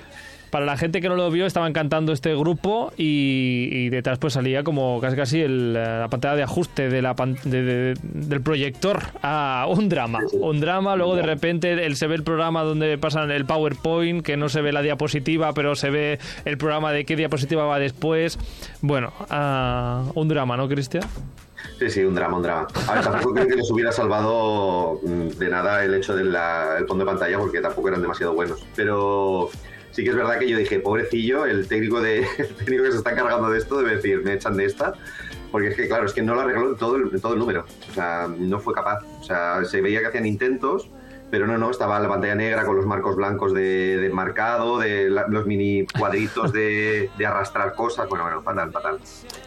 [0.49, 4.33] Para la gente que no lo vio, estaban cantando este grupo y, y detrás pues
[4.33, 7.93] salía como casi casi el, eh, la pantalla de ajuste de la pan- de- de-
[8.01, 10.19] del proyector a un drama.
[10.33, 14.37] Un drama, luego de repente el, se ve el programa donde pasan el PowerPoint, que
[14.37, 18.39] no se ve la diapositiva, pero se ve el programa de qué diapositiva va después.
[18.81, 21.03] Bueno, ah, un drama, ¿no, Cristian?
[21.79, 22.67] Sí, sí, un drama, un drama.
[22.87, 26.33] A ver, tampoco creo que les hubiera salvado mm, de nada el hecho del
[26.87, 28.63] fondo de pantalla porque tampoco eran demasiado buenos.
[28.75, 29.49] Pero
[29.97, 32.97] sí que es verdad que yo dije, pobrecillo, el técnico, de, el técnico que se
[32.99, 34.93] está encargando de esto debe decir, me echan de esta.
[35.51, 37.39] Porque es que, claro, es que no lo arregló en todo el, en todo el
[37.39, 37.65] número.
[37.89, 38.99] O sea, no fue capaz.
[39.19, 40.87] O sea, se veía que hacían intentos,
[41.31, 45.09] pero no, no, estaba la pantalla negra con los marcos blancos de, de marcado, de
[45.09, 48.07] la- los mini cuadritos de, de arrastrar cosas.
[48.07, 48.99] Bueno, bueno, fatal, fatal.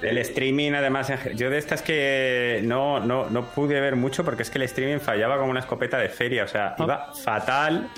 [0.02, 4.50] El streaming, además, yo de estas que no, no, no pude ver mucho porque es
[4.50, 7.88] que el streaming fallaba como una escopeta de feria, o sea, iba fatal.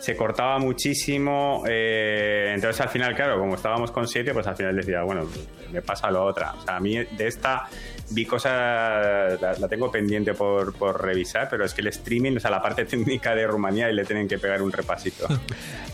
[0.00, 1.62] Se cortaba muchísimo.
[1.68, 5.26] eh, entonces, al final, claro, como estábamos con siete, pues al final decía, bueno,
[5.70, 6.54] me pasa lo otra.
[6.54, 7.68] O sea, a mí de esta
[8.10, 12.50] vi cosas, la, tengo pendiente por, por revisar, pero es que el streaming, o sea,
[12.50, 15.26] la parte técnica de Rumanía, y le tienen que pegar un repasito.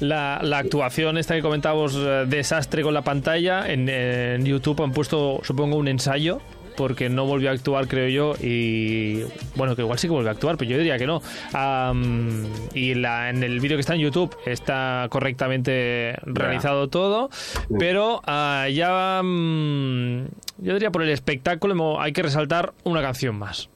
[0.00, 5.40] La, la actuación esta que comentábamos, eh, desastre con la pantalla, en YouTube han puesto,
[5.42, 6.42] supongo, un ensayo,
[6.76, 9.22] porque no volvió a actuar, creo yo, y
[9.54, 11.22] bueno, que igual sí que volvió a actuar, pero yo diría que no.
[12.74, 17.30] Y la, en el vídeo que está en YouTube está correctamente realizado todo,
[17.78, 23.70] pero ah, ya, yo diría por el espectáculo hay que resaltar una canción más.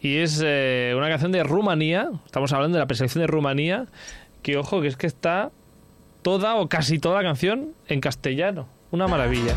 [0.00, 3.86] Y es eh, una canción de Rumanía, estamos hablando de la preselección de Rumanía,
[4.42, 5.50] que ojo, que es que está
[6.22, 8.68] toda o casi toda la canción en castellano.
[8.90, 9.52] Una maravilla.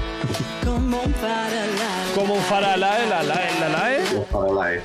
[0.66, 1.90] Como un paralá.
[2.16, 4.00] Como un faralae, la lae, la lae.
[4.32, 4.82] Ojalá, eh.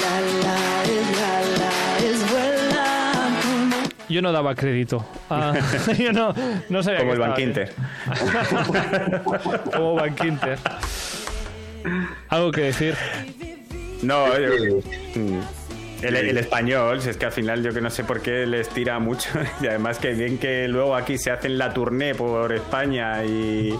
[0.00, 3.76] La la es la la es vuela como
[4.08, 5.04] Yo no daba crédito.
[5.28, 5.52] Ah,
[5.98, 6.34] yo no,
[6.68, 7.48] no sabía Como el estaba Bank bien.
[7.48, 7.72] Inter.
[9.74, 10.58] Como Bank Inter.
[12.28, 12.96] Algo que decir.
[14.02, 14.78] No, yo-
[15.14, 15.40] Eh.
[16.02, 18.68] El, el español, si es que al final yo que no sé por qué les
[18.68, 19.30] tira mucho
[19.62, 23.74] y además que bien que luego aquí se hacen la tournée por España y,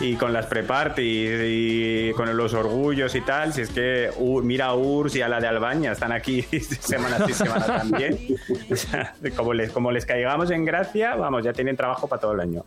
[0.00, 4.66] y con las pre-parties y con los orgullos y tal, si es que U- mira
[4.66, 6.42] a URSS y a la de Albaña, están aquí
[6.80, 8.18] semana sí, semana también.
[8.70, 12.32] O sea, como, les, como les caigamos en gracia, vamos, ya tienen trabajo para todo
[12.34, 12.64] el año.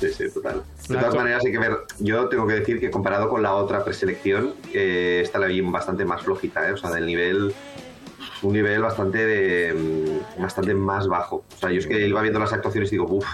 [0.00, 0.62] Sí, sí, total.
[0.88, 1.72] De todas maneras, hay que ver.
[1.98, 6.06] Yo tengo que decir que comparado con la otra preselección, eh, esta la vi bastante
[6.06, 6.72] más flojita, ¿eh?
[6.72, 7.52] O sea, del nivel.
[8.42, 11.44] Un nivel bastante de, mm, bastante más bajo.
[11.54, 13.26] O sea, yo es que iba viendo las actuaciones y digo, uff,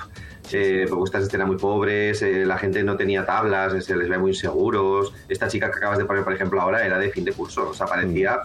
[0.52, 4.08] eh, propuestas de escena muy pobres, eh, la gente no tenía tablas, eh, se les
[4.08, 5.12] ve muy inseguros.
[5.28, 7.70] Esta chica que acabas de poner, por ejemplo, ahora era de fin de curso.
[7.70, 8.40] O sea, parecía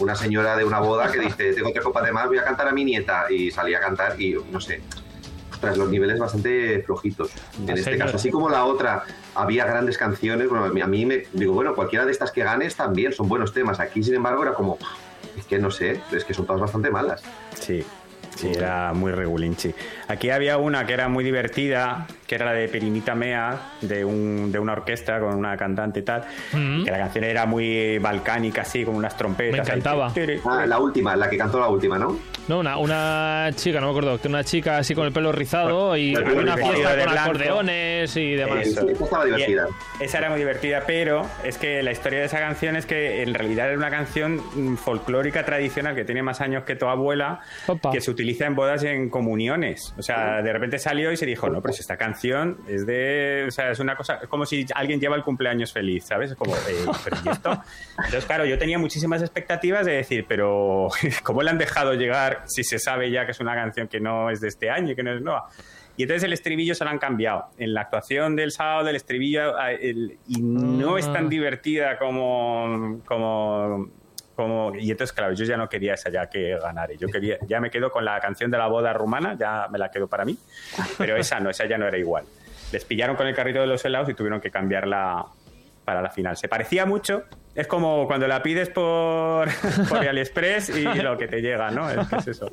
[0.00, 2.68] una señora de una boda que dice, tengo tres copas de más, voy a cantar
[2.68, 3.26] a mi nieta.
[3.30, 4.80] Y salía a cantar y no sé,
[5.52, 7.30] ostras, los niveles bastante flojitos
[7.60, 8.06] en La este señora.
[8.06, 8.16] caso.
[8.16, 9.04] Así como la otra
[9.36, 12.42] había grandes canciones, bueno, a mí- a mí me digo, bueno, cualquiera de estas que
[12.42, 13.78] ganes también son buenos temas.
[13.78, 14.76] Aquí, sin embargo, era como,
[15.36, 17.22] es que no sé, es que son todas bastante malas.
[17.58, 17.84] Sí,
[18.36, 19.74] sí, era muy regulinchi.
[20.08, 24.50] Aquí había una que era muy divertida, que era la de Perimita Mea, de, un,
[24.50, 26.24] de una orquesta con una cantante y tal.
[26.52, 26.84] Mm.
[26.84, 29.52] Que la canción era muy balcánica, así, con unas trompetas.
[29.52, 29.78] Me ahí.
[29.78, 30.12] encantaba.
[30.44, 32.18] Ah, la última, la que cantó la última, ¿no?
[32.48, 35.96] No, una, una chica, no me acuerdo, que una chica así con el pelo rizado
[35.96, 37.20] y había una fiesta con blanco.
[37.20, 38.66] acordeones y demás.
[38.66, 38.88] Eso.
[38.88, 39.66] Esta estaba divertida.
[40.00, 43.22] Y esa era muy divertida, pero es que la historia de esa canción es que
[43.22, 47.40] en realidad era una canción mm, folclórica tradicional que tiene más años que tu abuela,
[47.66, 47.92] Opa.
[47.92, 49.94] que se utiliza en bodas y en comuniones.
[49.96, 53.44] O sea, de repente salió y se dijo, no, pero si esta canción es de.
[53.48, 54.20] O sea, es una cosa.
[54.22, 56.30] Es como si alguien lleva el cumpleaños feliz, ¿sabes?
[56.32, 56.58] Es como, eh,
[57.04, 57.50] pero ¿y esto?
[57.96, 60.88] Entonces, claro, yo tenía muchísimas expectativas de decir, pero
[61.22, 64.30] ¿cómo le han dejado llegar si se sabe ya que es una canción que no
[64.30, 65.48] es de este año y que no es nueva?
[65.96, 67.50] Y entonces el estribillo se lo han cambiado.
[67.56, 73.00] En la actuación del sábado del estribillo ah, el- y no es tan divertida como,
[73.06, 73.88] como,
[74.34, 74.74] como...
[74.74, 76.92] Y entonces, claro, yo ya no quería esa ya que ganara.
[76.94, 79.90] Yo quería, ya me quedo con la canción de la boda rumana, ya me la
[79.90, 80.36] quedo para mí.
[80.98, 82.24] Pero esa no, esa ya no era igual.
[82.72, 85.26] Les pillaron con el carrito de los helados y tuvieron que cambiarla
[85.84, 86.36] para la final.
[86.36, 87.24] Se parecía mucho.
[87.54, 89.48] Es como cuando la pides por,
[89.88, 91.88] por AliExpress y lo que te llega, ¿no?
[91.88, 92.50] Es eso.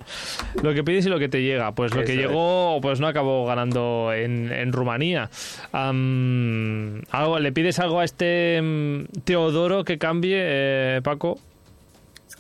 [0.62, 1.72] Lo que pides y lo que te llega.
[1.72, 2.20] Pues lo que es.
[2.20, 5.30] llegó, pues no acabó ganando en, en Rumanía.
[5.72, 11.40] Algo, ¿Le pides algo a este mm, Teodoro que cambie, eh, Paco?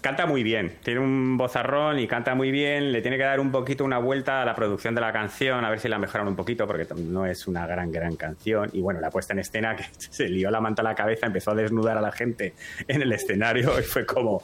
[0.01, 2.91] Canta muy bien, tiene un vozarrón y canta muy bien.
[2.91, 5.69] Le tiene que dar un poquito una vuelta a la producción de la canción, a
[5.69, 8.71] ver si la mejoran un poquito, porque no es una gran, gran canción.
[8.73, 11.51] Y bueno, la puesta en escena, que se lió la manta a la cabeza, empezó
[11.51, 12.55] a desnudar a la gente
[12.87, 14.41] en el escenario y fue como.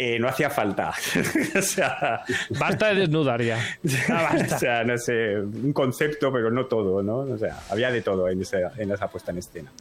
[0.00, 0.90] Eh, no hacía falta.
[1.58, 2.22] o sea.
[2.50, 3.58] Basta de desnudar ya.
[4.08, 4.56] Ah, basta.
[4.56, 7.18] o sea, no sé, un concepto, pero no todo, ¿no?
[7.18, 9.72] O sea, había de todo en esa, en esa puesta en escena.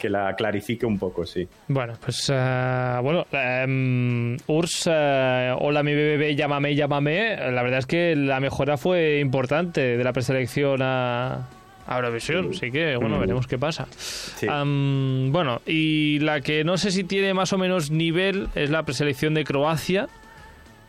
[0.00, 1.46] Que la clarifique un poco, sí.
[1.66, 7.36] Bueno, pues eh, bueno, em, Urs, eh, hola mi bebé, llámame, llámame.
[7.50, 11.48] La verdad es que la mejora fue importante de la preselección a,
[11.86, 13.86] a Eurovisión, así que bueno, veremos qué pasa.
[13.90, 14.46] Sí.
[14.46, 19.34] Bueno, y la que no sé si tiene más o menos nivel es la preselección
[19.34, 20.08] de Croacia,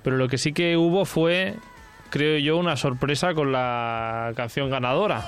[0.03, 1.55] pero lo que sí que hubo fue,
[2.09, 5.23] creo yo, una sorpresa con la canción ganadora.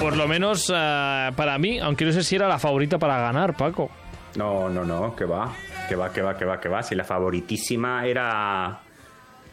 [0.00, 3.56] Por lo menos eh, para mí, aunque no sé si era la favorita para ganar,
[3.56, 3.90] Paco.
[4.36, 5.52] No, no, no, que va,
[5.88, 6.82] que va, que va, que va, que va.
[6.82, 8.80] Si la favoritísima era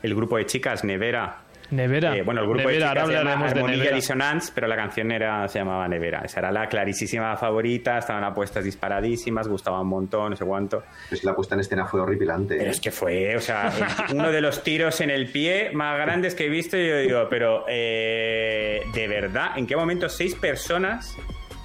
[0.03, 1.38] el grupo de chicas, Nevera.
[1.69, 2.15] Nevera.
[2.15, 3.95] Eh, bueno, el grupo Nevera, de ahora chicas se llama hablaremos de Nevera.
[3.97, 6.21] Dissonance, pero la canción era, se llamaba Nevera.
[6.23, 10.83] Esa era la clarísima favorita, estaban apuestas disparadísimas, gustaba un montón, no sé cuánto.
[11.10, 12.55] Pues la puesta en escena fue horripilante.
[12.55, 12.71] Pero ¿eh?
[12.71, 13.73] es que fue, o sea,
[14.13, 16.77] uno de los tiros en el pie más grandes que he visto.
[16.77, 21.17] Y yo digo, pero eh, de verdad, ¿en qué momento seis personas?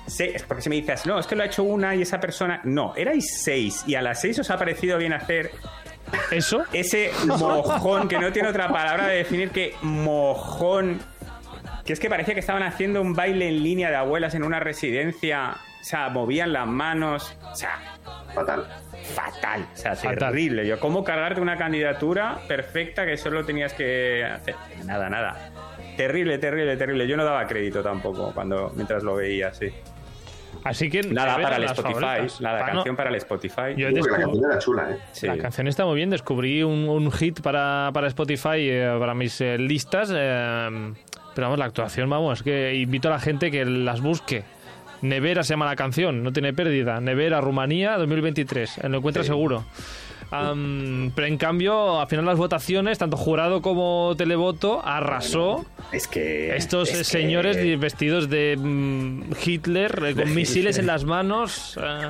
[0.09, 2.19] se- es porque si me dices, no, es que lo ha hecho una y esa
[2.19, 2.61] persona.
[2.65, 5.53] No, erais seis y a las seis os ha parecido bien hacer
[6.31, 6.65] ¿Eso?
[6.73, 11.01] ese mojón, que no tiene otra palabra de definir que mojón.
[11.85, 14.61] Que es que parecía que estaban haciendo un baile en línea de abuelas en una
[14.61, 15.57] residencia.
[15.81, 17.37] O sea, movían las manos.
[17.51, 17.79] O sea,
[18.35, 18.65] Fatal.
[19.15, 19.67] fatal.
[19.73, 20.17] O sea, Fatal.
[20.19, 20.67] terrible.
[20.67, 24.55] Yo, ¿cómo cargarte una candidatura perfecta que solo tenías que hacer?
[24.85, 25.51] Nada, nada.
[25.97, 27.07] Terrible, terrible, terrible.
[27.09, 29.71] Yo no daba crédito tampoco cuando mientras lo veía, sí.
[30.65, 31.03] Así que.
[31.03, 32.01] Nada para el Spotify.
[32.01, 32.41] favoritas.
[32.41, 33.75] Nada, Pa- no, canción para el Spotify.
[33.77, 34.99] Yo Porque la canción era chula, ¿eh?
[35.13, 35.27] Sí.
[35.27, 36.11] La canción está muy bien.
[36.11, 40.11] Descubrí un, un hit para, para Spotify, eh, para mis eh, listas.
[40.15, 40.93] eh,
[41.35, 44.45] pero vamos, la actuación, vamos, que invito a la gente que las busque.
[45.01, 47.01] Nevera se llama la canción, no tiene pérdida.
[47.01, 48.79] Nevera, Rumanía, 2023.
[48.79, 49.65] eh, Lo encuentra seguro.
[51.15, 56.57] Pero en cambio, al final las votaciones, tanto jurado como televoto, arrasó Es que.
[56.57, 61.79] estos es eh, que- señores vestidos de mm, Hitler, eh, con misiles en las manos.
[61.83, 62.09] eh,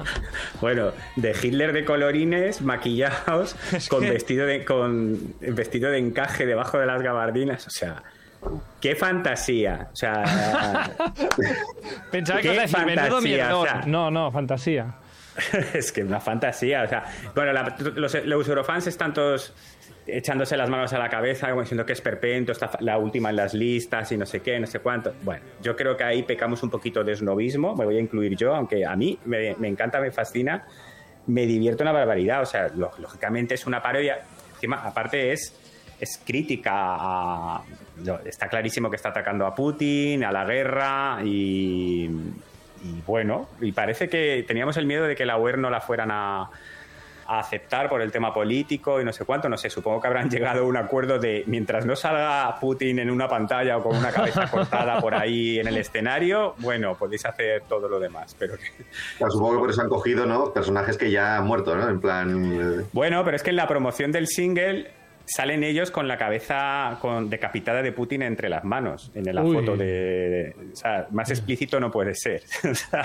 [0.61, 3.57] Bueno, de Hitler de colorines, maquillados,
[3.91, 8.03] con que- vestido de con vestido de encaje debajo de las gabardinas, o sea,
[8.81, 10.23] qué fantasía, o sea,
[12.11, 13.59] Pensaba que ibas a decir, menudo fantasía, mierdón".
[13.61, 13.83] o sea.
[13.87, 14.95] No, no, fantasía.
[15.75, 19.55] es que una fantasía, o sea, bueno, la- los, los eurofans están todos
[20.07, 23.37] echándose las manos a la cabeza, como diciendo que es perpento, está la última en
[23.37, 25.15] las listas y no sé qué, no sé cuánto.
[25.23, 28.55] Bueno, yo creo que ahí pecamos un poquito de snobismo, me voy a incluir yo,
[28.55, 30.67] aunque a mí me, me encanta, me fascina,
[31.29, 34.23] me divierto una barbaridad, o sea, lo- lógicamente es una parodia,
[34.55, 35.59] encima, aparte es
[36.01, 37.63] es crítica a...
[38.25, 42.11] Está clarísimo que está atacando a Putin, a la guerra y,
[42.83, 46.11] y bueno, y parece que teníamos el miedo de que la UER no la fueran
[46.11, 46.43] a,
[47.25, 50.29] a aceptar por el tema político y no sé cuánto, no sé, supongo que habrán
[50.31, 54.11] llegado a un acuerdo de mientras no salga Putin en una pantalla o con una
[54.11, 58.85] cabeza cortada por ahí en el escenario, bueno, podéis hacer todo lo demás, pero que-
[59.31, 60.53] supongo que por eso han cogido, ¿no?
[60.53, 61.89] Personajes que ya han muerto, ¿no?
[61.89, 62.81] En plan.
[62.81, 64.91] eh, Bueno, pero es que en la promoción del single
[65.33, 69.57] salen ellos con la cabeza con, decapitada de Putin entre las manos, en la Uy.
[69.57, 72.43] foto de, de- O sea, más explícito no puede ser.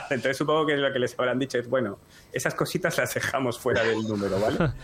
[0.09, 1.99] Entonces supongo que lo que les habrán dicho es, bueno,
[2.31, 4.57] esas cositas las dejamos fuera del número, ¿vale?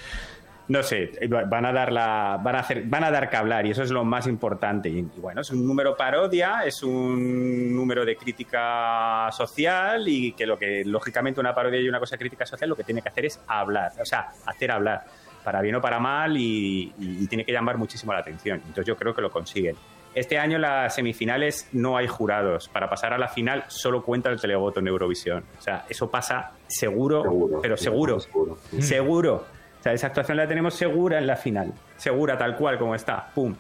[0.66, 1.12] No sé,
[1.50, 3.92] van a dar la, van a hacer, van a dar que hablar y eso es
[3.92, 4.88] lo más importante.
[4.88, 10.46] Y, y bueno, es un número parodia, es un número de crítica social y que
[10.46, 13.10] lo que lógicamente una parodia y una cosa de crítica social lo que tiene que
[13.10, 15.04] hacer es hablar, o sea, hacer hablar
[15.44, 18.58] para bien o para mal y, y- y tiene que llamar muchísimo la atención.
[18.60, 19.76] Entonces yo creo que lo consiguen.
[20.16, 22.70] Este año las semifinales no hay jurados.
[22.70, 25.44] Para pasar a la final solo cuenta el televoto en Eurovisión.
[25.58, 28.20] O sea, eso pasa seguro, Seguro, pero seguro.
[28.20, 28.58] seguro.
[28.80, 29.46] Seguro.
[29.80, 31.74] O sea, esa actuación la tenemos segura en la final.
[31.98, 33.28] Segura, tal cual como está.
[33.34, 33.56] ¡Pum!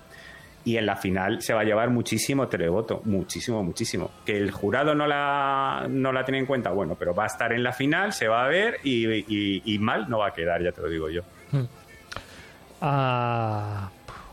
[0.65, 3.01] Y en la final se va a llevar muchísimo televoto.
[3.03, 4.11] Muchísimo, muchísimo.
[4.25, 7.51] Que el jurado no la, no la tiene en cuenta, bueno, pero va a estar
[7.51, 10.61] en la final, se va a ver y, y- y mal no va a quedar,
[10.63, 11.23] ya te lo digo yo.
[12.85, 13.89] Ah,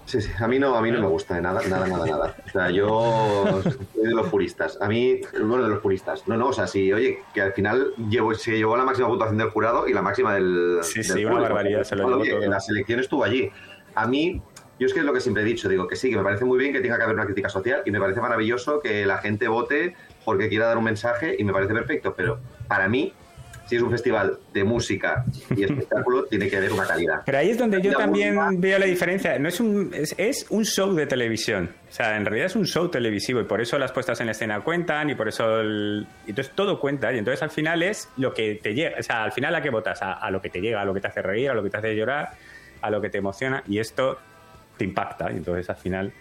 [0.07, 2.37] Sí, sí, a mí no, a mí no me gusta de nada, nada, nada, nada.
[2.45, 4.77] O sea, yo soy de los puristas.
[4.81, 6.27] A mí, bueno, de los puristas.
[6.27, 9.39] No, no, o sea, sí, oye, que al final llevo, se llevó la máxima puntuación
[9.39, 10.79] del jurado y la máxima del.
[10.83, 12.51] Sí, del sí, una barbaridad, se lo Bueno, llevó oye, todo.
[12.51, 13.53] La selección estuvo allí.
[13.95, 14.43] A mí,
[14.81, 16.45] yo es que es lo que siempre he dicho, digo que sí, que me parece
[16.45, 19.19] muy bien que tenga que haber una crítica social y me parece maravilloso que la
[19.19, 23.13] gente vote porque quiera dar un mensaje y me parece perfecto, pero para mí,
[23.71, 25.25] si es un festival de música
[25.57, 27.23] y espectáculo, tiene que haber una calidad.
[27.25, 29.39] Pero ahí es donde yo también música- veo la diferencia.
[29.39, 31.71] No es un, es, es un show de televisión.
[31.89, 34.33] O sea, en realidad es un show televisivo y por eso las puestas en la
[34.33, 38.35] escena cuentan y por eso el- entonces todo cuenta y entonces al final es lo
[38.35, 40.61] que te llega, o sea, al final a qué votas, a, a lo que te
[40.61, 42.31] llega, a lo que te hace reír, a lo que te hace llorar,
[42.83, 44.19] a lo que te emociona y esto
[44.77, 46.13] te impacta y entonces al final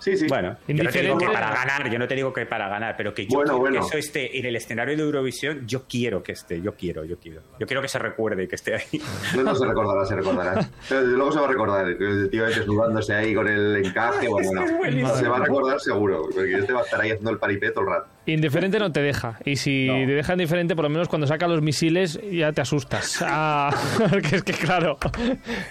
[0.00, 0.26] Sí, sí.
[0.28, 2.94] bueno, yo no te digo que para ganar, yo no te digo que para ganar,
[2.96, 3.80] pero que yo Bueno, quiero bueno.
[3.80, 7.18] que eso esté en el escenario de Eurovisión, yo quiero que esté, yo quiero, yo
[7.18, 7.42] quiero.
[7.58, 9.02] Yo quiero que se recuerde que esté ahí.
[9.36, 10.68] No, no se recordará, se recordará.
[10.88, 11.88] Pero luego se va a recordar.
[11.88, 14.28] El tío desnudándose ahí con el encaje.
[14.78, 16.22] Bueno, se va a recordar seguro.
[16.34, 18.08] Porque este va a estar ahí haciendo el paripé todo el rato.
[18.32, 19.38] Indiferente no te deja.
[19.44, 19.94] Y si No.
[19.94, 23.24] te deja indiferente, por lo menos cuando saca los misiles ya te asustas.
[23.30, 23.70] Ah,
[24.10, 24.98] porque es que claro,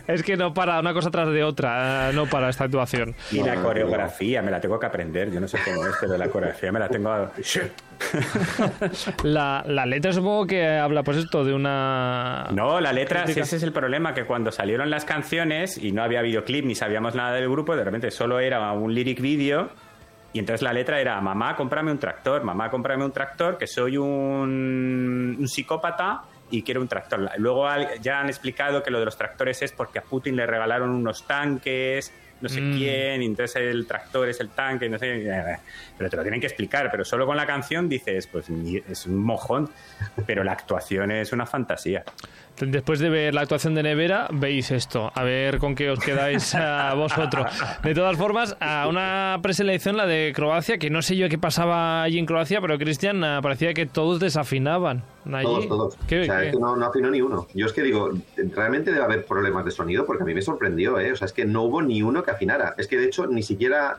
[0.07, 3.15] es que no para una cosa tras de otra, ah, no para esta actuación.
[3.31, 5.31] Y la coreografía, me la tengo que aprender.
[5.31, 7.09] Yo no sé cómo es, pero la coreografía me la tengo.
[7.09, 7.31] a-
[9.23, 12.47] La, la letra supongo que habla pues esto de una...
[12.51, 16.03] No, la letra, sí, ese es el problema, que cuando salieron las canciones y no
[16.03, 19.69] había videoclip ni sabíamos nada del grupo, de repente solo era un lyric video
[20.33, 23.97] y entonces la letra era, mamá, cómprame un tractor, mamá, cómprame un tractor, que soy
[23.97, 27.29] un, un psicópata y quiero un tractor.
[27.37, 27.67] Luego
[28.01, 31.25] ya han explicado que lo de los tractores es porque a Putin le regalaron unos
[31.25, 32.77] tanques, no sé Mm.
[32.77, 35.57] quién, y entonces el tractor es el tanque, no sé,
[35.97, 39.17] pero te lo tienen que explicar, pero solo con la canción dices, pues es un
[39.23, 39.69] mojón,
[40.25, 42.03] pero la actuación es una fantasía.
[42.59, 45.11] Después de ver la actuación de Nevera, veis esto.
[45.13, 47.45] A ver con qué os quedáis a vosotros.
[47.83, 52.01] De todas formas, a una preselección, la de Croacia, que no sé yo qué pasaba
[52.01, 55.03] allí en Croacia, pero Cristian, ah, parecía que todos desafinaban.
[55.31, 55.43] Allí.
[55.45, 55.97] Todos, todos.
[56.07, 56.47] ¿Qué- o sea, qué?
[56.47, 57.47] es que no, no afinó ni uno.
[57.53, 58.09] Yo es que digo,
[58.55, 61.11] realmente debe haber problemas de sonido porque a mí me sorprendió, ¿eh?
[61.11, 62.73] O sea, es que no hubo ni uno que afinara.
[62.79, 63.97] Es que de hecho ni siquiera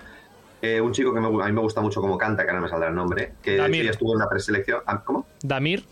[0.62, 2.64] eh, un chico que me a mí me gusta mucho como canta, que ahora no
[2.66, 3.84] me saldrá el nombre, que Damir.
[3.84, 4.80] ya estuvo en la preselección.
[4.86, 5.26] Ah, ¿Cómo?
[5.42, 5.84] Damir.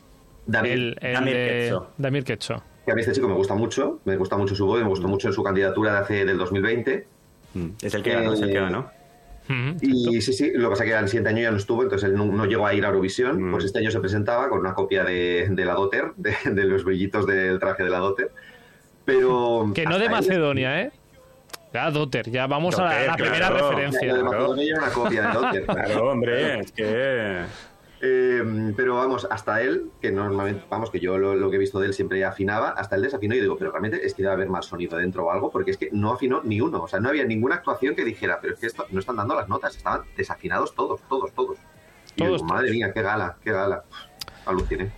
[0.47, 0.73] Damir.
[0.73, 1.87] El, el Damir de- Quetxo.
[1.99, 2.63] Damir Quetxo.
[2.85, 5.09] Que a mí este chico me gusta mucho, me gusta mucho su voz, me gustó
[5.09, 7.07] mucho su candidatura de hace del 2020.
[7.55, 8.91] Mm, Es el que ganó, es el que Eh, ganó.
[9.81, 12.09] Y sí, sí, lo que pasa es que al siguiente año ya no estuvo, entonces
[12.11, 13.41] él no, no llegó a ir a Eurovisión.
[13.49, 13.53] Mm.
[13.53, 16.85] Pues este año se presentaba con una copia de, de la Dotter, de, de los
[16.85, 18.31] brillitos del traje de la Dotter.
[19.05, 19.71] Pero.
[19.75, 20.91] Que no de ahí- Macedonia, ¿eh?
[21.77, 23.69] Ya, Dotter, ya vamos a la, la primera claro.
[23.69, 24.09] referencia.
[24.09, 24.39] Lo de Claro.
[24.39, 25.67] Macedonia era una copia de Dotter.
[25.67, 27.45] Claro, hombre, es que...
[28.01, 31.79] Eh, pero vamos, hasta él, que normalmente, vamos, que yo lo, lo que he visto
[31.79, 34.49] de él siempre afinaba, hasta él desafinó y digo, pero realmente es que debe haber
[34.49, 37.11] más sonido dentro o algo, porque es que no afinó ni uno, o sea, no
[37.11, 40.03] había ninguna actuación que dijera, pero es que esto, no están dando las notas, estaban
[40.17, 41.59] desafinados todos, todos, todos.
[42.17, 43.85] Y digo, madre mía, qué gala, qué gala.
[44.47, 44.91] Aluciné.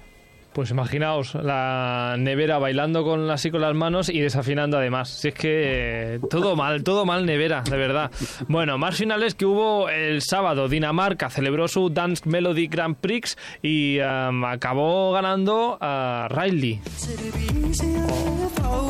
[0.59, 5.09] Pues imaginaos la nevera bailando con así con las manos y desafinando además.
[5.09, 8.11] Si es que eh, todo mal, todo mal nevera, de verdad.
[8.49, 10.69] Bueno, más finales que hubo el sábado.
[10.69, 16.81] Dinamarca celebró su Dance Melody Grand Prix y um, acabó ganando a Riley.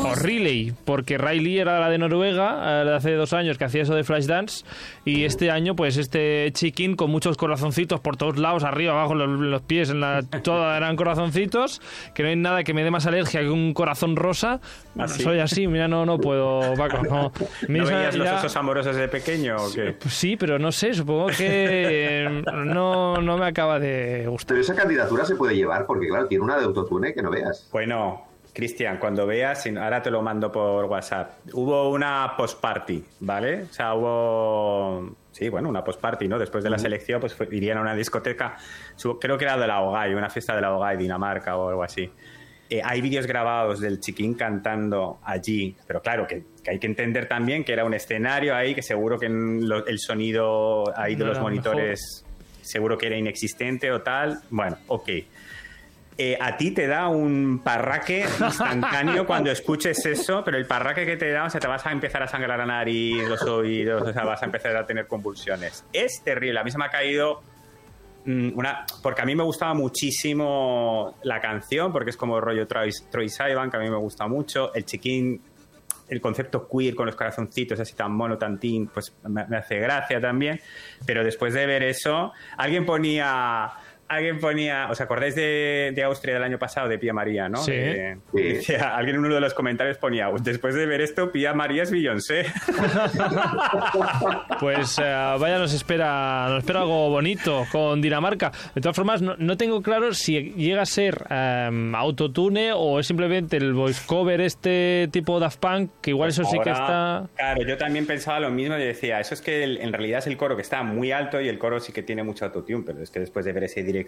[0.01, 3.65] O Riley, porque Riley era la de Noruega, eh, la de hace dos años que
[3.65, 4.65] hacía eso de Flashdance.
[5.05, 9.29] Y este año, pues este chiquín con muchos corazoncitos por todos lados, arriba, abajo, los,
[9.29, 11.58] los pies, en la, todo eran corazoncitos.
[12.13, 14.59] Que no hay nada que me dé más alergia que un corazón rosa.
[15.07, 15.23] Sí?
[15.23, 17.03] Soy así, mira, no, no puedo, Paco.
[17.03, 17.31] No,
[17.67, 19.93] Mi ¿No esa- veías los osos amorosos de pequeño o qué?
[19.99, 21.35] pues sí, pero no sé, supongo que
[22.25, 24.49] eh, no, no me acaba de gustar.
[24.55, 27.67] Pero esa candidatura se puede llevar, porque claro, tiene una de autotune que no veas.
[27.71, 33.63] Bueno, Cristian, cuando veas, ahora te lo mando por WhatsApp, hubo una post-party, ¿vale?
[33.63, 35.15] O sea, hubo...
[35.31, 36.37] Sí, bueno, una post-party, ¿no?
[36.39, 38.57] Después de la selección, pues fue- irían a una discoteca,
[39.21, 42.09] creo que era de la OGAI, una fiesta de la OGAI, Dinamarca o algo así.
[42.69, 47.27] Eh, hay vídeos grabados del chiquín cantando allí, pero claro, que, que hay que entender
[47.27, 51.29] también que era un escenario ahí, que seguro que lo- el sonido ahí de No
[51.29, 52.25] los monitores
[52.61, 54.39] seguro que era inexistente o tal.
[54.51, 55.09] Bueno, ok.
[56.21, 61.15] Eh, a ti te da un parraque instantáneo cuando escuches eso, pero el parraque que
[61.15, 64.11] te da, o sea, te vas a empezar a sangrar la nariz, los oídos, o
[64.11, 65.85] sea, vas a empezar a tener convulsiones.
[65.93, 66.59] Es terrible.
[66.59, 67.41] A mí se me ha caído
[68.25, 68.85] mm, una.
[69.01, 73.71] Porque a mí me gustaba muchísimo la canción, porque es como rollo Troy, Troy Sivan,
[73.71, 74.73] que a mí me gusta mucho.
[74.73, 75.41] El chiquín,
[76.09, 79.79] el concepto queer con los corazoncitos así tan mono, tan teen, pues me, me hace
[79.79, 80.59] gracia también.
[81.05, 83.71] Pero después de ver eso, alguien ponía.
[84.09, 87.57] Alguien ponía, ¿os acordáis de, de Austria del año pasado, de Pía María, no?
[87.59, 87.71] Sí.
[87.71, 88.17] De-
[88.61, 88.73] Sí.
[88.73, 92.45] alguien en uno de los comentarios ponía, después de ver esto, Pía María es Beyoncé.
[94.59, 98.51] Pues eh, vaya, nos espera, nos espera algo bonito con Dinamarca.
[98.75, 103.07] De todas formas, no, no tengo claro si llega a ser eh, autotune o es
[103.07, 107.27] simplemente el voice cover este tipo Daft Punk, que igual eso sí que Pues está...
[107.35, 110.27] Claro, yo también pensaba lo mismo y decía, eso es que el- en realidad es
[110.27, 113.01] el coro que está muy alto y el coro sí que tiene mucho autotune, pero
[113.01, 113.98] es que después de ver ese directo,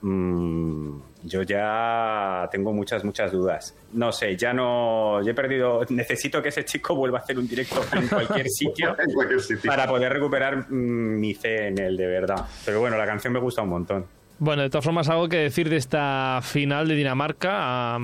[0.00, 3.74] mm, yo ya tengo muchas, muchas dudas.
[3.92, 7.46] No sé, ya no, yo he perdido, necesito que ese chico vuelva a hacer un
[7.46, 9.68] directo en cualquier sitio En cualquier sitio.
[9.70, 12.46] para poder recuperar mm, mi fe en él, de verdad.
[12.64, 14.06] Pero bueno, la canción me gusta un montón.
[14.38, 17.98] Bueno, de todas formas, algo que decir de esta final de Dinamarca.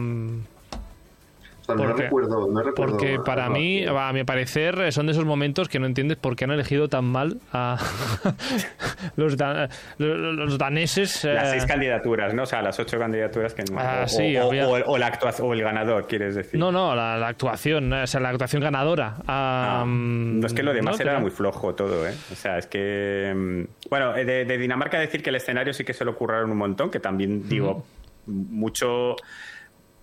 [1.67, 5.13] Sea, no Porque- recuerdo, no recuerdo Porque para mí, a mi parecer, eh, son de
[5.13, 7.77] esos momentos que no entiendes por qué han elegido tan mal a
[9.17, 11.25] los, da- los, los daneses.
[11.25, 12.43] eh, Las seis candidaturas, ¿no?
[12.45, 13.79] O sea, las ocho candidaturas que no.
[13.79, 16.59] Ah, o, sí, o, había- o- o la actuación, o el ganador, quieres decir.
[16.59, 19.17] No, no, la, la actuación, eh, o sea, la actuación ganadora.
[19.27, 22.15] Ah, no es que lo demás no, era creo- muy flojo todo, ¿eh?
[22.33, 23.33] O sea, es que.
[23.35, 26.51] mm, Bueno, eh, de, de Dinamarca decir que el escenario sí que se lo curraron
[26.51, 27.85] un montón, que también digo,
[28.27, 29.17] mucho.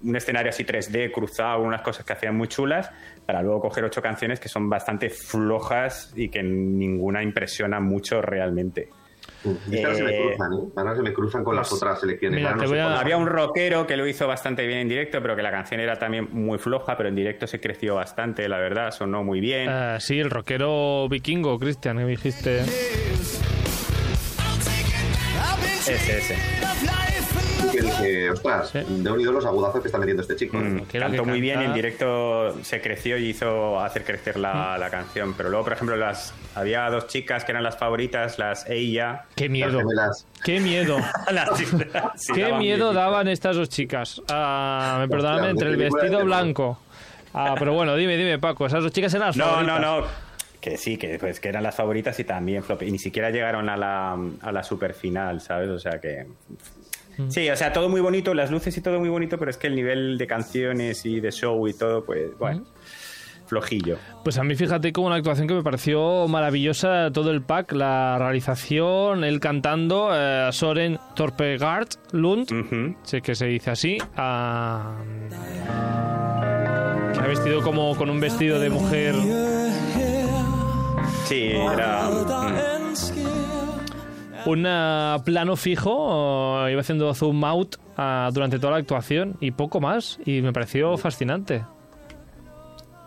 [0.04, 2.90] Un escenario así 3D, cruzado, unas cosas que hacían muy chulas,
[3.26, 8.90] para luego coger ocho canciones que son bastante flojas y que ninguna impresiona mucho realmente.
[9.70, 10.72] Y ahora se me Eh, cruzan, ¿eh?
[10.76, 12.40] Ahora se me cruzan con las pues, otras selecciones.
[12.40, 15.42] mira, no a- Había un rockero que lo hizo bastante bien en directo, pero que
[15.42, 19.24] la canción era también muy floja, pero en directo se creció bastante, la verdad, sonó
[19.24, 19.70] muy bien.
[19.72, 22.62] Eh, sí, el rockero vikingo, Cristian, que dijiste.
[25.82, 26.36] Ese, ese.
[27.74, 28.80] Que dije, ostras, Sí.
[28.88, 30.58] de unido los agudazos que está metiendo este chico.
[30.58, 34.42] Mm, quiero cantó muy bien en directo se creció y hizo hacer crecer Mm.
[34.42, 38.40] la, la canción pero luego por ejemplo las había dos chicas que eran las favoritas
[38.40, 39.80] las ella Qué miedo,
[40.44, 40.98] qué miedo.
[41.32, 44.22] Las chicas, sí, Qué daban miedo daban estas dos chicas.
[44.30, 46.80] Ah, me perdóname, entre el vestido blanco.
[47.34, 49.82] Ah, pero bueno, dime, dime, Paco, esas dos chicas eran las no no favoritas.
[49.82, 53.30] no que sí que pues que eran las favoritas y también flop y ni siquiera
[53.32, 56.56] llegaron a la a la super final sabes o sea que Mm.
[57.30, 59.68] Sí, o sea, todo muy bonito, las luces y todo muy bonito, pero es que
[59.68, 63.48] el nivel de canciones y de show y todo, pues, bueno, Mm.
[63.48, 63.98] flojillo.
[64.24, 68.18] Pues a mí fíjate como una actuación que me pareció maravillosa todo el pack, la
[68.18, 74.96] realización, él cantando, eh, Soren Torpegard Lund, sé que se dice así, ah,
[77.14, 79.14] que ha vestido como con un vestido de mujer
[81.26, 82.10] Sí, era...
[82.10, 83.33] mm.
[84.46, 84.68] Un
[85.24, 90.20] plano fijo, eh, iba haciendo zoom out ah, durante toda la actuación y poco más,
[90.26, 91.64] y me pareció fascinante.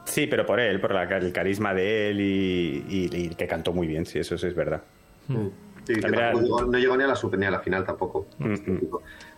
[0.04, 3.72] Sí, pero por él, por la- el carisma de él y, y- y que cantó
[3.72, 4.82] muy bien, sí, eso sí es verdad.
[5.28, 5.46] Mm.
[5.86, 8.26] Sí, También llegó- no llegó ni a la super ni a la final tampoco.
[8.38, 8.80] Mm, mm.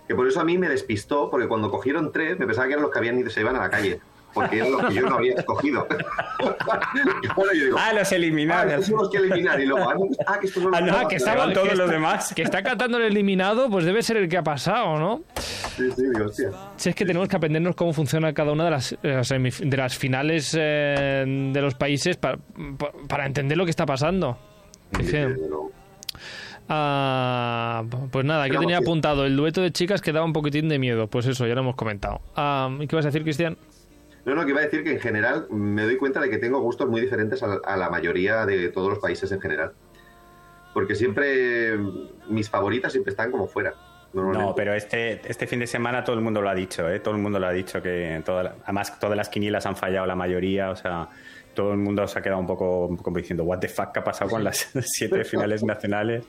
[0.06, 2.82] Que por eso a mí me despistó, porque cuando cogieron tres, me pensaba que eran
[2.82, 4.00] los que habían ido, se iban a la calle.
[4.40, 5.86] Porque eran los que yo no había escogido.
[7.36, 9.60] Bueno, yo digo, Ah, los ah, estos son los que eliminar.
[9.60, 9.94] Y luego, ah,
[10.26, 12.32] ah, que estos son los Ah, no, que que estaban- todos que los está- demás.
[12.34, 15.22] Que está cantando el eliminado, pues debe ser el que ha pasado, ¿no?
[15.36, 16.50] Sí, sí, digo, hostia.
[16.76, 19.20] Si es que tenemos que aprendernos cómo funciona cada una de las, eh,
[19.60, 24.38] de las finales eh, de los países para, pa- para entender lo que está pasando.
[25.02, 25.16] Sí,
[26.68, 30.78] ah, pues nada, aquí tenía apuntado el dueto de chicas que daba un poquitín de
[30.78, 31.06] miedo.
[31.08, 32.20] Pues eso, ya lo hemos comentado.
[32.36, 33.56] Ah, ¿Y qué vas a decir, Cristian?
[34.28, 36.60] No, no, que iba a decir que en general me doy cuenta de que tengo
[36.60, 39.72] gustos muy diferentes a, a la mayoría de todos los países en general.
[40.74, 41.76] Porque siempre
[42.28, 43.74] mis favoritas siempre están como fuera.
[44.12, 47.00] No, pero este, este fin de semana todo el mundo lo ha dicho, ¿eh?
[47.00, 50.06] Todo el mundo lo ha dicho que toda la- además todas las quinielas han fallado
[50.06, 51.08] la mayoría, o sea,
[51.54, 54.04] todo el mundo se ha quedado un poco, poco diciendo, what the fuck, ¿qué ha
[54.04, 56.24] pasado con las siete finales nacionales?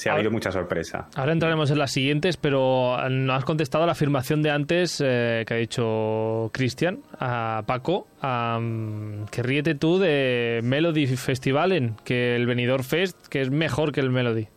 [0.00, 1.08] Se ha habido mucha sorpresa.
[1.14, 5.44] Ahora entraremos en las siguientes, pero no has contestado a la afirmación de antes eh,
[5.46, 8.08] que ha dicho Cristian a Paco.
[8.22, 14.00] am, que ríete tú de Melody Festivalen, que el Benidorm Fest, que es mejor que
[14.00, 14.48] el Melody.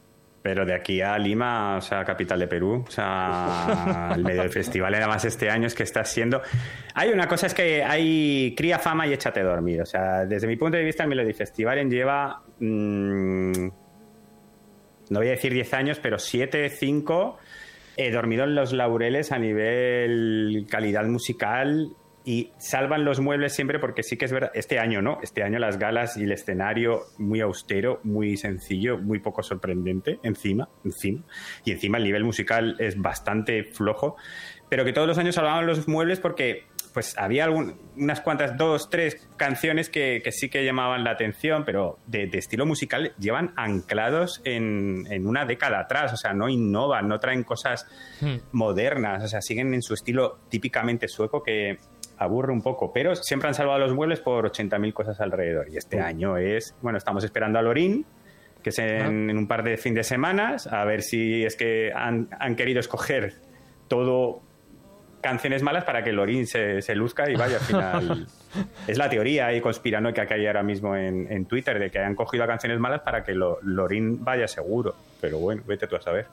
[0.42, 4.50] Pero de aquí a Lima, o sea, capital de Perú, o sea, el medio del
[4.50, 6.42] festival, además este año es que está siendo...
[6.96, 9.82] Hay una cosa, es que hay cría fama y échate a dormir.
[9.82, 12.42] O sea, desde mi punto de vista, el Melody Festival lleva...
[12.60, 13.83] mm,
[15.10, 17.38] no voy a decir 10 años, pero 7, 5,
[17.98, 21.96] he dormido en los laureles a nivel calidad musical
[22.26, 25.60] y salvan los muebles siempre porque sí que es verdad, este año no, este año
[25.60, 31.22] las galas y el escenario muy austero, muy sencillo, muy poco sorprendente, encima, encima,
[31.66, 34.16] y encima el nivel musical es bastante flojo,
[34.70, 36.64] pero que todos los años salvaban los muebles porque
[36.94, 41.64] pues había algún- unas cuantas, dos, tres canciones que, que sí que llamaban la atención,
[41.66, 46.50] pero de, de estilo musical llevan anclados en, en una década atrás, o sea, no
[46.50, 47.86] innovan, no traen cosas
[48.22, 48.38] Hmm.
[48.52, 51.78] modernas, o sea, siguen en su estilo típicamente sueco que
[52.18, 55.68] aburre un poco, pero siempre han salvado los muebles por 80.000 cosas alrededor.
[55.70, 58.06] Y este año es, bueno, estamos esperando a Lorín,
[58.62, 61.92] que es en, en un par de fin de semanas, a ver si es que
[61.94, 63.34] han, han querido escoger
[63.90, 64.42] todo
[65.24, 68.28] canciones malas para que Lorín se, se luzca y vaya al final.
[68.88, 72.14] es la teoría y conspiranoica que hay ahora mismo en, en Twitter de que han
[72.14, 74.94] cogido a canciones malas para que lo- Lorín vaya seguro.
[75.20, 76.28] Pero bueno, vete tú a saber.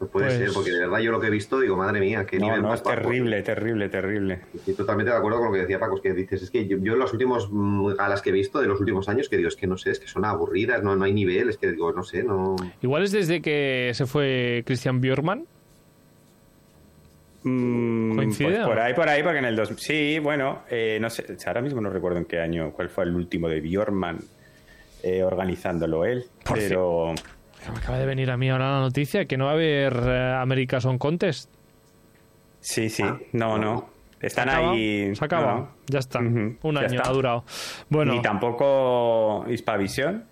[0.00, 2.24] No puede Pues- ser, porque de verdad yo lo que he visto digo, madre mía,
[2.24, 4.40] qué No, nivel no, más es terrible, terrible, terrible.
[4.54, 6.78] Estoy totalmente de acuerdo con lo que decía Paco, es que dices, es que yo,
[6.78, 9.48] yo en los últimos mm, galas que he visto de los últimos años, que digo,
[9.48, 11.92] es que no sé, es que son aburridas, no, no hay nivel, es que digo,
[11.92, 12.54] no sé, no...
[12.80, 15.46] Igual es desde que se fue Christian Björkman.
[17.48, 18.48] Mm, coincide.
[18.50, 19.68] Pues ¿o por ahí, por ahí, porque en el dos...
[19.76, 23.14] Sí, bueno, eh, no sé, ahora mismo no recuerdo en qué año, cuál fue el
[23.14, 24.18] último de Bjorman
[25.02, 27.14] eh, organizándolo él, Por pero...
[27.72, 30.32] Me acaba de venir a mí ahora la noticia que no va a haber eh,
[30.40, 31.50] America Song Contest.
[32.60, 33.64] Sí, sí, Ah, no, no.
[33.74, 33.90] no.
[34.20, 34.70] Están ¿Se acaba?
[34.72, 35.14] ahí...
[35.14, 35.54] Se acaba.
[35.54, 35.68] no.
[35.86, 36.18] Ya está.
[36.18, 37.08] Un ya año está.
[37.08, 37.44] ha durado.
[37.88, 40.24] Bueno, Ni tampoco Hispavisión.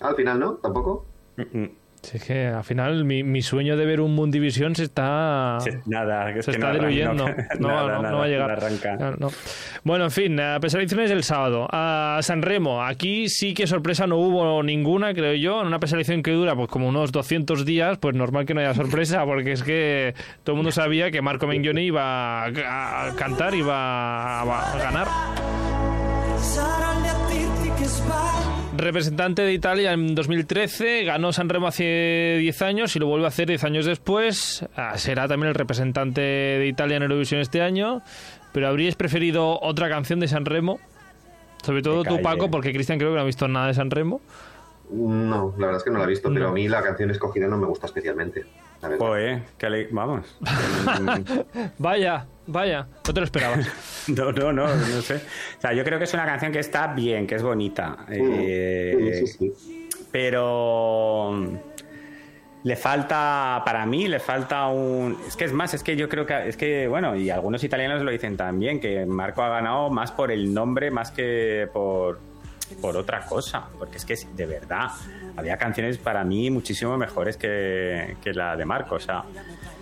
[0.00, 0.54] Al final, ¿no?
[0.54, 1.04] ¿Tampoco?
[1.36, 1.64] Mm,
[2.06, 5.58] si es que al final mi, mi sueño de ver un Mundivisión se está.
[5.60, 7.28] Sí, Nada, es se que está no arranca, diluyendo.
[7.58, 8.48] No, nada, no, no nada, va a llegar.
[8.48, 8.96] no arranca.
[8.96, 9.28] No, no.
[9.82, 11.66] Bueno, en fin, eh, preselecciones el sábado.
[11.70, 15.60] A San Remo, aquí sí que sorpresa no hubo ninguna, creo yo.
[15.60, 18.74] En una preselección que dura pues como unos 200 días, pues normal que no haya
[18.74, 23.54] sorpresa, porque es que todo el mundo sabía que Marco Mengioni iba a, a cantar,
[23.54, 25.08] iba a, a ganar.
[28.76, 33.28] Representante de Italia en 2013, ganó San Remo hace 10 años y lo vuelve a
[33.28, 34.66] hacer 10 años después.
[34.76, 38.02] Ah, será también el representante de Italia en Eurovisión este año.
[38.52, 40.78] Pero habríais preferido otra canción de San Remo,
[41.64, 42.20] sobre todo tú.
[42.22, 44.20] Paco, porque Cristian creo que no ha visto nada de San Remo.
[44.90, 46.50] No, la verdad es que no la he visto, pero No.
[46.50, 48.44] a mí la canción escogida no me gusta especialmente.
[48.82, 49.06] la verdad.
[49.06, 50.38] Joder, que ale- vamos.
[51.78, 53.68] Vaya, vaya, no te lo esperabas.
[54.08, 55.16] No, no, no, no sé.
[55.16, 58.06] O sea, yo creo que es una canción que está bien, que es bonita.
[58.08, 59.88] Eh, Sí, sí, sí.
[60.12, 61.56] Pero mm,
[62.64, 65.18] le falta, para mí, le falta un...
[65.26, 68.02] Es que es más, es que yo creo que, es que, bueno, y algunos italianos
[68.02, 72.18] lo dicen también, que Marco ha ganado más por el nombre, más que por,
[72.80, 73.64] por otra cosa.
[73.78, 74.88] Porque es que, de verdad,
[75.36, 78.94] había canciones para mí muchísimo mejores que, que la de Marco.
[78.96, 79.24] O sea,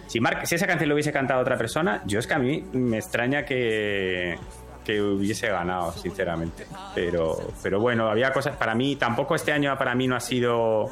[0.07, 2.65] si, Mar- si esa canción lo hubiese cantado otra persona, yo es que a mí
[2.73, 4.39] me extraña que,
[4.85, 6.67] que hubiese ganado, sinceramente.
[6.95, 8.57] Pero, pero bueno, había cosas.
[8.57, 10.91] Para mí, tampoco este año para mí no ha sido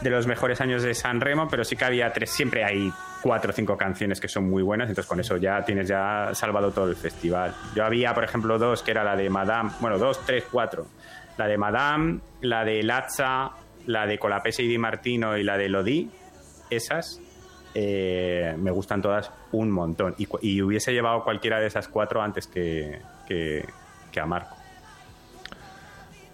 [0.00, 2.90] de los mejores años de San Remo, pero sí que había tres, siempre hay
[3.22, 6.70] cuatro o cinco canciones que son muy buenas, entonces con eso ya tienes ya salvado
[6.70, 7.54] todo el festival.
[7.74, 10.86] Yo había, por ejemplo, dos, que era la de Madame, bueno, dos, tres, cuatro.
[11.36, 13.50] La de Madame, la de Lazza,
[13.86, 16.10] la de Colapese y Di Martino y la de Lodi,
[16.70, 17.20] esas
[17.74, 20.14] eh, me gustan todas un montón.
[20.18, 23.64] Y, y hubiese llevado cualquiera de esas cuatro antes que, que,
[24.12, 24.56] que a Marco.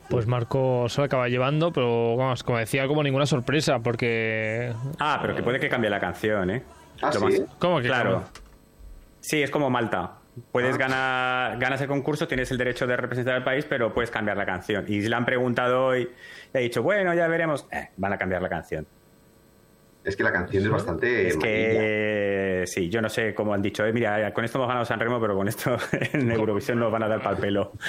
[0.09, 4.72] Pues Marco se lo acaba llevando, pero vamos, como decía, como ninguna sorpresa, porque...
[5.01, 6.62] Ah, pero que puede que cambie la canción, ¿eh?
[7.03, 7.45] Ah, ¿sí?
[7.59, 8.11] ¿Cómo que Claro.
[8.22, 8.30] cambia?
[9.20, 10.12] Sí, es como Malta.
[10.53, 10.78] Puedes Ah.
[10.78, 14.47] ganar, ganas el concurso, tienes el derecho de representar al país, pero puedes cambiar la
[14.47, 14.84] canción.
[14.87, 16.09] Y le han preguntado hoy,
[16.55, 17.66] y ha dicho, bueno, ya veremos.
[17.72, 18.87] Eh, van a cambiar la canción.
[20.07, 21.27] Es que la canción es bastante.
[21.29, 24.85] Es que sí, yo no sé cómo han dicho, eh, mira, con esto hemos ganado
[24.87, 25.77] San Remo, pero con esto
[26.13, 27.73] en Eurovisión nos van a dar pal pelo.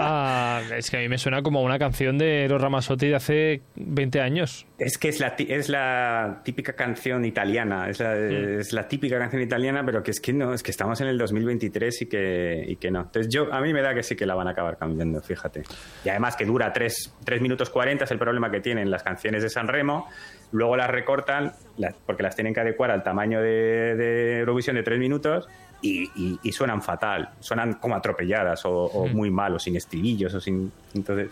[0.00, 3.62] Ah, es que a mí me suena como una canción de Eros Ramazzotti de hace
[3.76, 4.66] 20 años.
[4.78, 8.60] Es que es la, ti- es la típica canción italiana, es la, Mm.
[8.60, 11.18] es la típica canción italiana, pero que es que no, es que estamos en el
[11.18, 13.00] 2023 y que, y que no.
[13.02, 15.62] Entonces yo, a mí me da que sí que la van a acabar cambiando, fíjate.
[16.04, 19.48] Y además que dura 3, minutos 40, es el problema que tienen las canciones de
[19.48, 20.08] San Remo,
[20.52, 24.82] luego las recortan, las- porque las tienen que adecuar al tamaño de, de Eurovisión de
[24.82, 25.48] 3 minutos.
[25.80, 29.12] Y, y- y suenan fatal, suenan como atropelladas o, o Mm.
[29.14, 30.72] muy mal, o sin estribillos, o sin.
[30.92, 31.30] Entonces,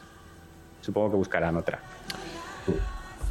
[0.82, 1.80] supongo que buscarán otra.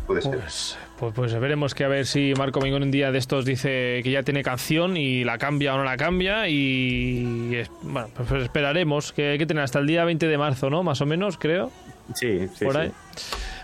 [0.05, 0.37] Puede ser.
[0.37, 4.01] Pues, pues, pues veremos que a ver si Marco Mingón un día de estos dice
[4.03, 8.27] que ya tiene canción y la cambia o no la cambia y es- bueno, pues,
[8.27, 10.83] pues esperaremos que hay que tener hasta el día 20 de marzo, ¿no?
[10.83, 11.71] Más o menos, creo.
[12.13, 12.65] Sí, sí.
[12.65, 12.79] por sí.
[12.79, 12.91] ahí.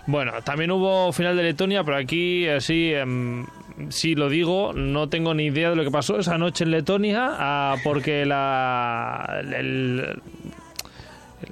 [0.06, 3.46] Bueno, también hubo final de Letonia, pero aquí así, em,
[3.88, 7.28] sí lo digo, no tengo ni idea de lo que pasó esa noche en Letonia,
[7.38, 10.20] ah, porque la el-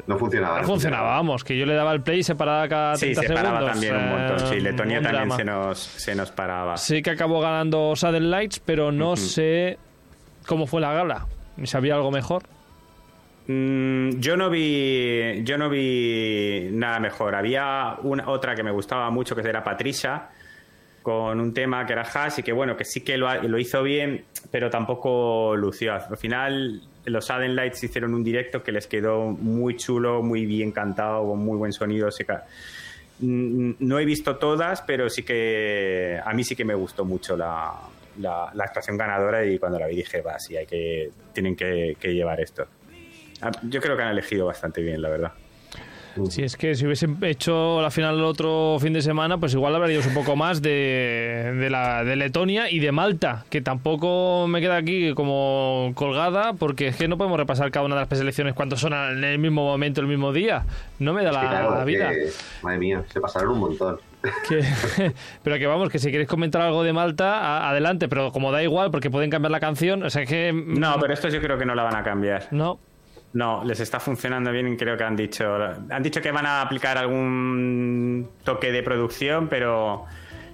[0.06, 0.60] No funcionaba.
[0.60, 3.26] no funcionaba, vamos, que yo le daba el play y se paraba cada 30 Sí,
[3.26, 3.72] se paraba segundos.
[3.72, 4.48] también un montón.
[4.48, 6.76] Sí, eh, Letonia un también se nos, se nos paraba.
[6.76, 9.78] Sé que acabó ganando Sudden Lights, pero no sé
[10.46, 11.26] cómo fue la gala.
[11.64, 12.42] Si había algo mejor.
[13.50, 17.34] Mm, yo no vi yo no vi nada mejor.
[17.34, 20.28] Había una otra que me gustaba mucho que era Patricia
[21.02, 24.24] con un tema que era Hash y que bueno, que sí que lo, hizo bien,
[24.52, 25.94] pero tampoco lució.
[25.94, 30.70] Al final los Sudden Lights hicieron un directo que les quedó muy chulo, muy bien
[30.70, 32.10] cantado, con muy buen sonido.
[32.12, 32.38] sí que-
[33.22, 37.36] Mm, No he visto todas, pero sí que a mí sí que me gustó mucho
[37.36, 37.74] la,
[38.18, 42.40] la, actuación ganadora y cuando la vi dije, va, sí, hay que, tienen que llevar
[42.40, 42.66] esto.
[43.42, 45.32] Ah, Yo creo que han elegido bastante bien, la verdad.
[46.28, 49.76] Si es que si hubiesen hecho la final el otro fin de semana, pues igual
[49.76, 54.60] habríamos un poco más de, de, la, de Letonia y de Malta, que tampoco me
[54.60, 58.54] queda aquí como colgada, porque es que no podemos repasar cada una de las preselecciones
[58.54, 60.64] cuando son en el mismo momento, el mismo día.
[60.98, 62.10] No me da Sí, la, claro, la es vida.
[62.10, 62.26] que,
[62.62, 64.00] madre mía, se pasaron un montón.
[64.48, 65.12] Que-
[65.44, 68.64] pero que vamos, que si queréis comentar algo de Malta, a- adelante, pero como da
[68.64, 70.52] igual, porque pueden cambiar la canción, o sea que...
[70.52, 72.48] No, pero estos yo creo que no la van a cambiar.
[72.50, 72.80] No,
[73.32, 75.54] No, les está funcionando bien y creo que han dicho.
[75.54, 80.06] Han dicho que van a aplicar algún toque de producción, pero.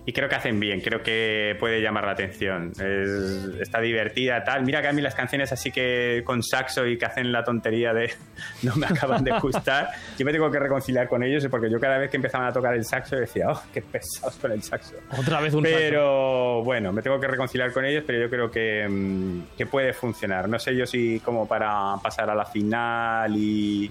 [0.08, 2.70] Y creo que hacen bien, creo que puede llamar la atención.
[2.70, 4.64] Es- está divertida, tal.
[4.64, 7.92] Mira que a mí las canciones así que con saxo y que hacen la tontería
[7.92, 8.12] de
[8.62, 9.88] no me acaban de gustar.
[10.16, 12.74] Yo me tengo que reconciliar con ellos porque yo cada vez que empezaban a tocar
[12.74, 14.94] el saxo decía, oh, qué pesados con el saxo.
[15.18, 15.76] otra vez un saxo.
[15.76, 19.92] Pero bueno, me tengo que reconciliar con ellos, pero yo creo que, mm, que puede
[19.92, 20.48] funcionar.
[20.48, 23.90] No sé yo si como para pasar a la final y,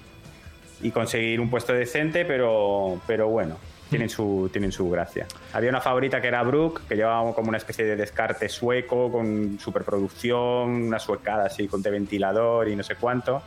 [0.80, 3.58] y conseguir un puesto decente, pero, pero bueno,
[3.90, 5.26] tienen su, tienen su gracia.
[5.52, 9.58] Había una favorita que era Brooke, que llevaba como una especie de descarte sueco con
[9.60, 13.42] superproducción, una suecada así con de ventilador y no sé cuánto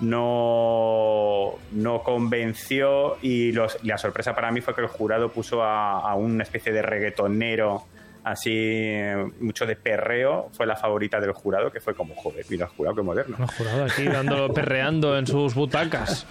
[0.00, 6.00] no, no convenció y los- la sorpresa para mí fue que el jurado puso a,
[6.00, 7.84] a una especie de reggaetonero
[8.26, 9.02] así
[9.40, 12.96] mucho de perreo fue la favorita del jurado que fue como joder mira el jurado
[12.96, 16.26] que moderno No, jurado aquí dándolo, perreando en sus butacas.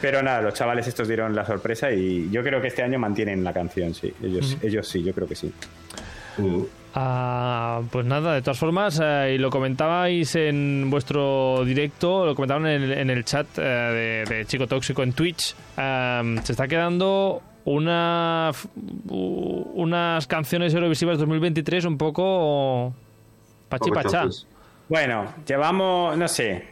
[0.00, 3.44] pero nada los chavales estos dieron la sorpresa y yo creo que este año mantienen
[3.44, 4.12] la canción sí.
[4.22, 5.52] Ellos, ellos sí yo creo que sí.
[6.38, 6.62] Mm.
[6.94, 12.66] Ah, pues nada, de todas formas, eh, y lo comentabais en vuestro directo, lo comentaban
[12.66, 16.68] en el, en el chat eh, de, de Chico Tóxico en Twitch, eh, se está
[16.68, 18.52] quedando una,
[19.08, 22.94] unas canciones Eurovisivas 2023 un poco
[23.68, 24.22] pachi Poco pachá.
[24.22, 24.46] chofes.
[24.88, 26.64] Bueno, llevamos, no sé,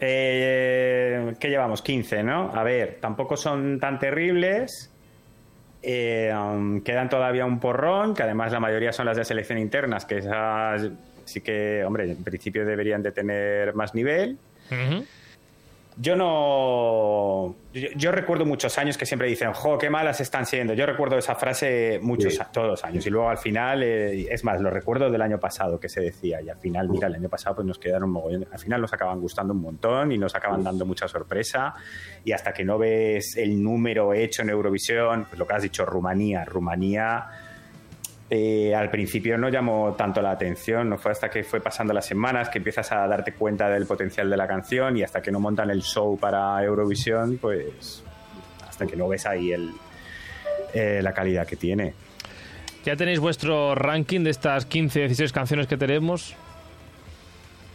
[0.00, 1.82] eh, ¿qué llevamos?
[1.82, 2.50] 15, ¿no?
[2.54, 4.90] A ver, tampoco son tan terribles.
[5.82, 10.06] Eh, um, quedan todavía un porrón, que además la mayoría son las de selección internas,
[10.06, 10.90] que esas
[11.24, 14.38] sí que, hombre, en principio deberían de tener más nivel.
[15.96, 17.54] Yo no.
[17.72, 20.74] Yo, yo recuerdo muchos años que siempre dicen, jo, qué malas están siendo.
[20.74, 22.40] Yo recuerdo esa frase muchos, Sí.
[22.40, 23.06] a- todos los años.
[23.06, 26.40] Y luego al final, eh, es más, lo recuerdo del año pasado que se decía.
[26.40, 28.46] Y al final, mira, el año pasado pues nos quedaron mogollón.
[28.52, 31.74] Al final nos acaban gustando un montón y nos acaban dando mucha sorpresa.
[32.24, 35.84] Y hasta que no ves el número hecho en Eurovisión, pues lo que has dicho,
[35.84, 36.44] Rumanía.
[36.44, 37.26] Rumanía.
[38.36, 42.04] Eh, al principio no llamó tanto la atención, no fue hasta que fue pasando las
[42.04, 45.38] semanas que empiezas a darte cuenta del potencial de la canción y hasta que no
[45.38, 48.02] montan el show para Eurovisión, pues
[48.68, 49.70] hasta que no ves ahí el,
[50.72, 51.94] eh, la calidad que tiene.
[52.84, 56.34] Ya tenéis vuestro ranking de estas 15, 16 canciones que tenemos.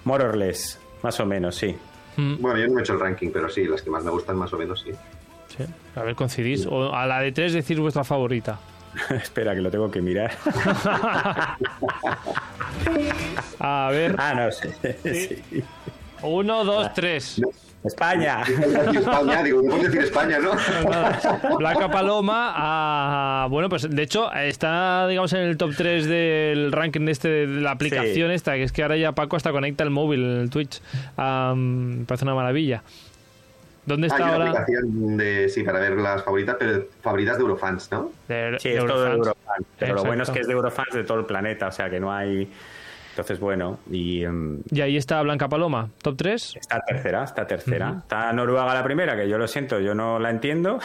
[0.04, 1.74] More or less, más o menos, sí.
[2.18, 4.36] Mm, Bueno, yo no he hecho el ranking, pero sí, las que más me gustan
[4.36, 4.92] más o menos sí.
[5.56, 5.64] sí.
[5.96, 6.66] A ver, coincidís.
[6.66, 8.60] O a la de tres decir vuestra favorita.
[9.10, 10.32] Espera, que lo tengo que mirar.
[13.60, 14.98] A ver, ah, no sé.
[15.04, 15.64] Sí.
[16.22, 17.42] uno, dos, tres.
[17.84, 18.42] España.
[18.94, 20.54] España, digo, no puedes decir España, ¿no?
[20.90, 21.40] Nada.
[21.58, 27.06] Blanca Paloma, ah, bueno, pues de hecho está, digamos, en el top 3 del ranking
[27.06, 28.36] de, este, de la aplicación Sí.
[28.36, 30.82] esta, que es que ahora ya Paco hasta conecta el móvil en el Twitch.
[31.18, 32.84] Me parece una maravilla.
[33.90, 34.50] ¿Dónde Hay está una ahora?
[34.62, 38.12] aplicación de, sí, para ver las favoritas, pero favoritas de Eurofans, ¿no?
[38.28, 39.28] De- Sí, de es todo de Eurofans.
[39.38, 39.68] Eurofans.
[39.80, 42.00] Pero lo bueno es que es de Eurofans de todo el planeta, o sea que
[42.00, 42.50] no hay.
[43.10, 44.24] Entonces, bueno, y.
[44.24, 46.56] em, Y ahí está Blanca Paloma, top 3.
[46.56, 47.96] Está tercera, está tercera.
[48.04, 50.80] Está Noruega la primera, que yo lo siento, yo no la entiendo,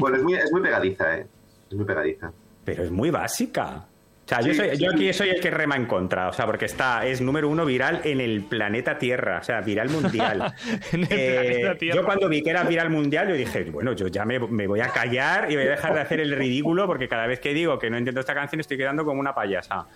[0.00, 1.26] Bueno, es muy, es muy pegadiza, ¿eh?
[1.70, 2.30] Es muy pegadiza.
[2.64, 3.84] pero es muy básica.
[4.26, 6.46] O sea, yo, soy- sí, yo aquí soy el que rema en contra, o sea,
[6.46, 10.52] porque está, es número uno viral en el planeta Tierra, o sea, viral mundial.
[10.92, 11.96] En el Eh, planeta Tierra.
[12.00, 14.80] yo cuando vi que era viral mundial, yo dije, bueno, yo ya me, me voy
[14.80, 17.78] a callar y voy a dejar de hacer el ridículo, porque cada vez que digo
[17.78, 19.86] que no entiendo esta canción estoy quedando como una payasa.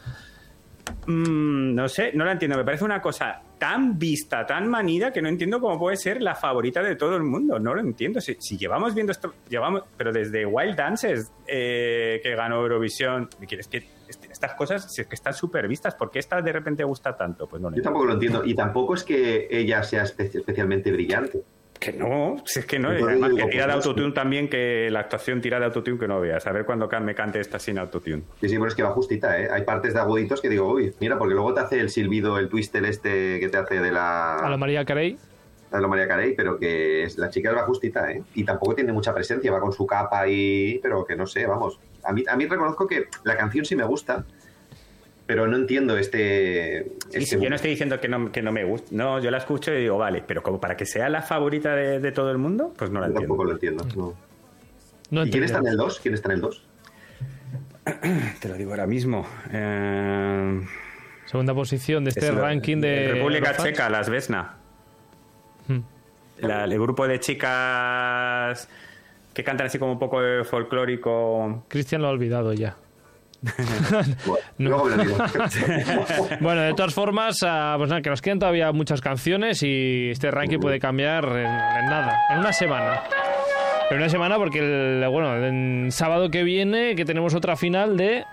[1.11, 2.57] Mm, no sé, no la entiendo.
[2.57, 6.35] Me parece una cosa tan vista, tan manida, que no entiendo cómo puede ser la
[6.35, 7.59] favorita de todo el mundo.
[7.59, 8.21] No lo entiendo.
[8.21, 13.67] Si, si llevamos viendo esto, llevamos, pero desde Wild Dances, eh, que ganó Eurovisión, es
[13.69, 15.95] que estas cosas es que están súper vistas.
[15.97, 17.47] ¿Por qué esta de repente gusta tanto?
[17.49, 18.45] Pues no Yo tampoco lo entiendo.
[18.45, 21.43] Y tampoco es que ella sea espe- especialmente brillante.
[21.81, 22.93] Que no, si es que no.
[22.93, 26.21] Y además que tira de autotune también, que la actuación tira de autotune que no
[26.21, 26.47] veas.
[26.47, 28.23] A ver cuando me cante esta sin autotune.
[28.43, 29.49] Sí, sí, pero es que va justita, ¿eh?
[29.51, 32.51] Hay partes de aguditos que digo, uy, mira, porque luego te hace el silbido, el
[32.51, 34.37] twister este que te hace de la...
[34.37, 35.17] A la María Carey.
[35.73, 38.23] a la María Carey, pero que es, la chica va justita, ¿eh?
[38.35, 40.81] Y tampoco tiene mucha presencia, va con su capa y...
[40.83, 41.81] Pero que no sé, vamos.
[42.05, 44.27] A mí, a mí reconozco que la canción sí me gusta,
[45.31, 46.91] pero no entiendo este...
[47.11, 48.93] Sí, este sí, yo no estoy diciendo que no, que no me guste.
[48.93, 52.01] No, yo la escucho y digo, vale, pero como para que sea la favorita de,
[52.01, 53.29] de todo el mundo, pues no la Yo entiendo.
[53.29, 53.85] tampoco lo entiendo.
[53.97, 54.15] no.
[55.13, 56.01] No ¿Y quién está en el 2?
[56.01, 56.65] ¿Quién está en el 2?
[58.41, 59.25] Te lo digo ahora mismo.
[59.53, 60.61] Eh,
[61.27, 63.13] Segunda posición de este es la- ranking de.
[63.15, 63.69] República Eurofans.
[63.69, 64.57] Checa, las Vesna.
[65.69, 65.79] Hmm.
[66.39, 68.69] La- el grupo de chicas
[69.33, 71.65] que cantan así como un poco folclórico.
[71.69, 72.77] Cristian lo ha olvidado ya.
[74.59, 74.85] Bueno.
[76.41, 80.31] Bueno, de todas formas, ah, pues nada, que nos quedan todavía muchas canciones y este
[80.31, 83.03] ranking puede cambiar en, en nada, en una semana.
[83.91, 88.25] En una semana porque, el, bueno, el sábado que viene, que tenemos otra final de...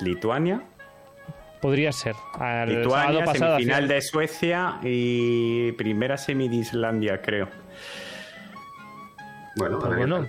[0.00, 0.62] Lituania.
[1.60, 2.14] Podría ser.
[2.38, 7.48] al Lituania, sábado pasado semifinal de Suecia y primera semi de Islandia, creo.
[9.56, 10.28] Bueno, Pues bueno,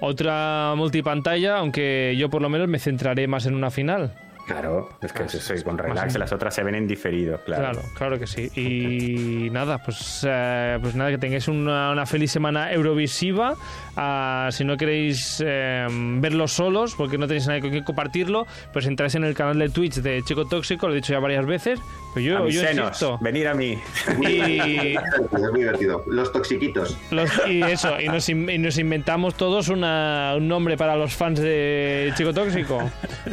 [0.00, 4.12] otra multipantalla, aunque yo por lo menos me centraré más en una final.
[4.48, 7.62] Claro, es que eso es con relax, las otras se ven en diferido, claro.
[7.62, 8.50] Claro, claro que sí.
[8.56, 13.54] Y nada, pues, eh, pues nada, que tengáis una, una feliz semana Eurovisiva.
[13.96, 18.86] Ah, si no queréis eh, verlo solos, porque no tenéis nadie con quien compartirlo, pues
[18.86, 21.80] entráis en el canal de Twitch de Chico Tóxico, lo he dicho ya varias veces.
[22.14, 23.18] Pero yo, a mis yo senos, insisto.
[23.20, 23.78] venir a mí.
[24.26, 26.02] Y, Es muy divertido.
[26.06, 26.96] Los toxiquitos.
[27.10, 31.14] los- y eso, y nos, in- y nos inventamos todos una- un nombre para los
[31.14, 32.90] fans de Chico Tóxico.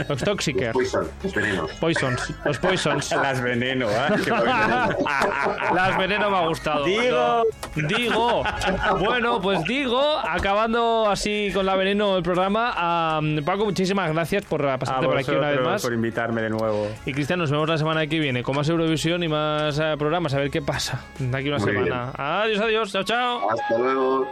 [0.10, 0.24] Los
[0.74, 1.72] poison, los venenos.
[1.74, 2.34] Poisons.
[2.46, 3.12] Los Poisons.
[3.22, 3.88] Las veneno.
[4.24, 4.90] Qué bueno.
[5.74, 6.86] Las veneno me ha gustado.
[6.86, 7.44] Digo.
[7.76, 8.44] Digo.
[9.00, 12.74] Bueno, pues digo, acabando así con la veneno el programa.
[12.76, 15.82] ah, Paco, muchísimas gracias por pasarte por aquí una vez más.
[15.82, 16.88] por invitarme de nuevo.
[17.06, 20.34] Y Cristian, nos vemos la semana que viene con más Eurovisión y más eh, programas.
[20.34, 22.12] A ver qué pasa de aquí una Muy semana.
[22.16, 22.92] Adiós, adiós.
[22.92, 23.50] Chao, chao.
[23.52, 24.28] Hasta luego.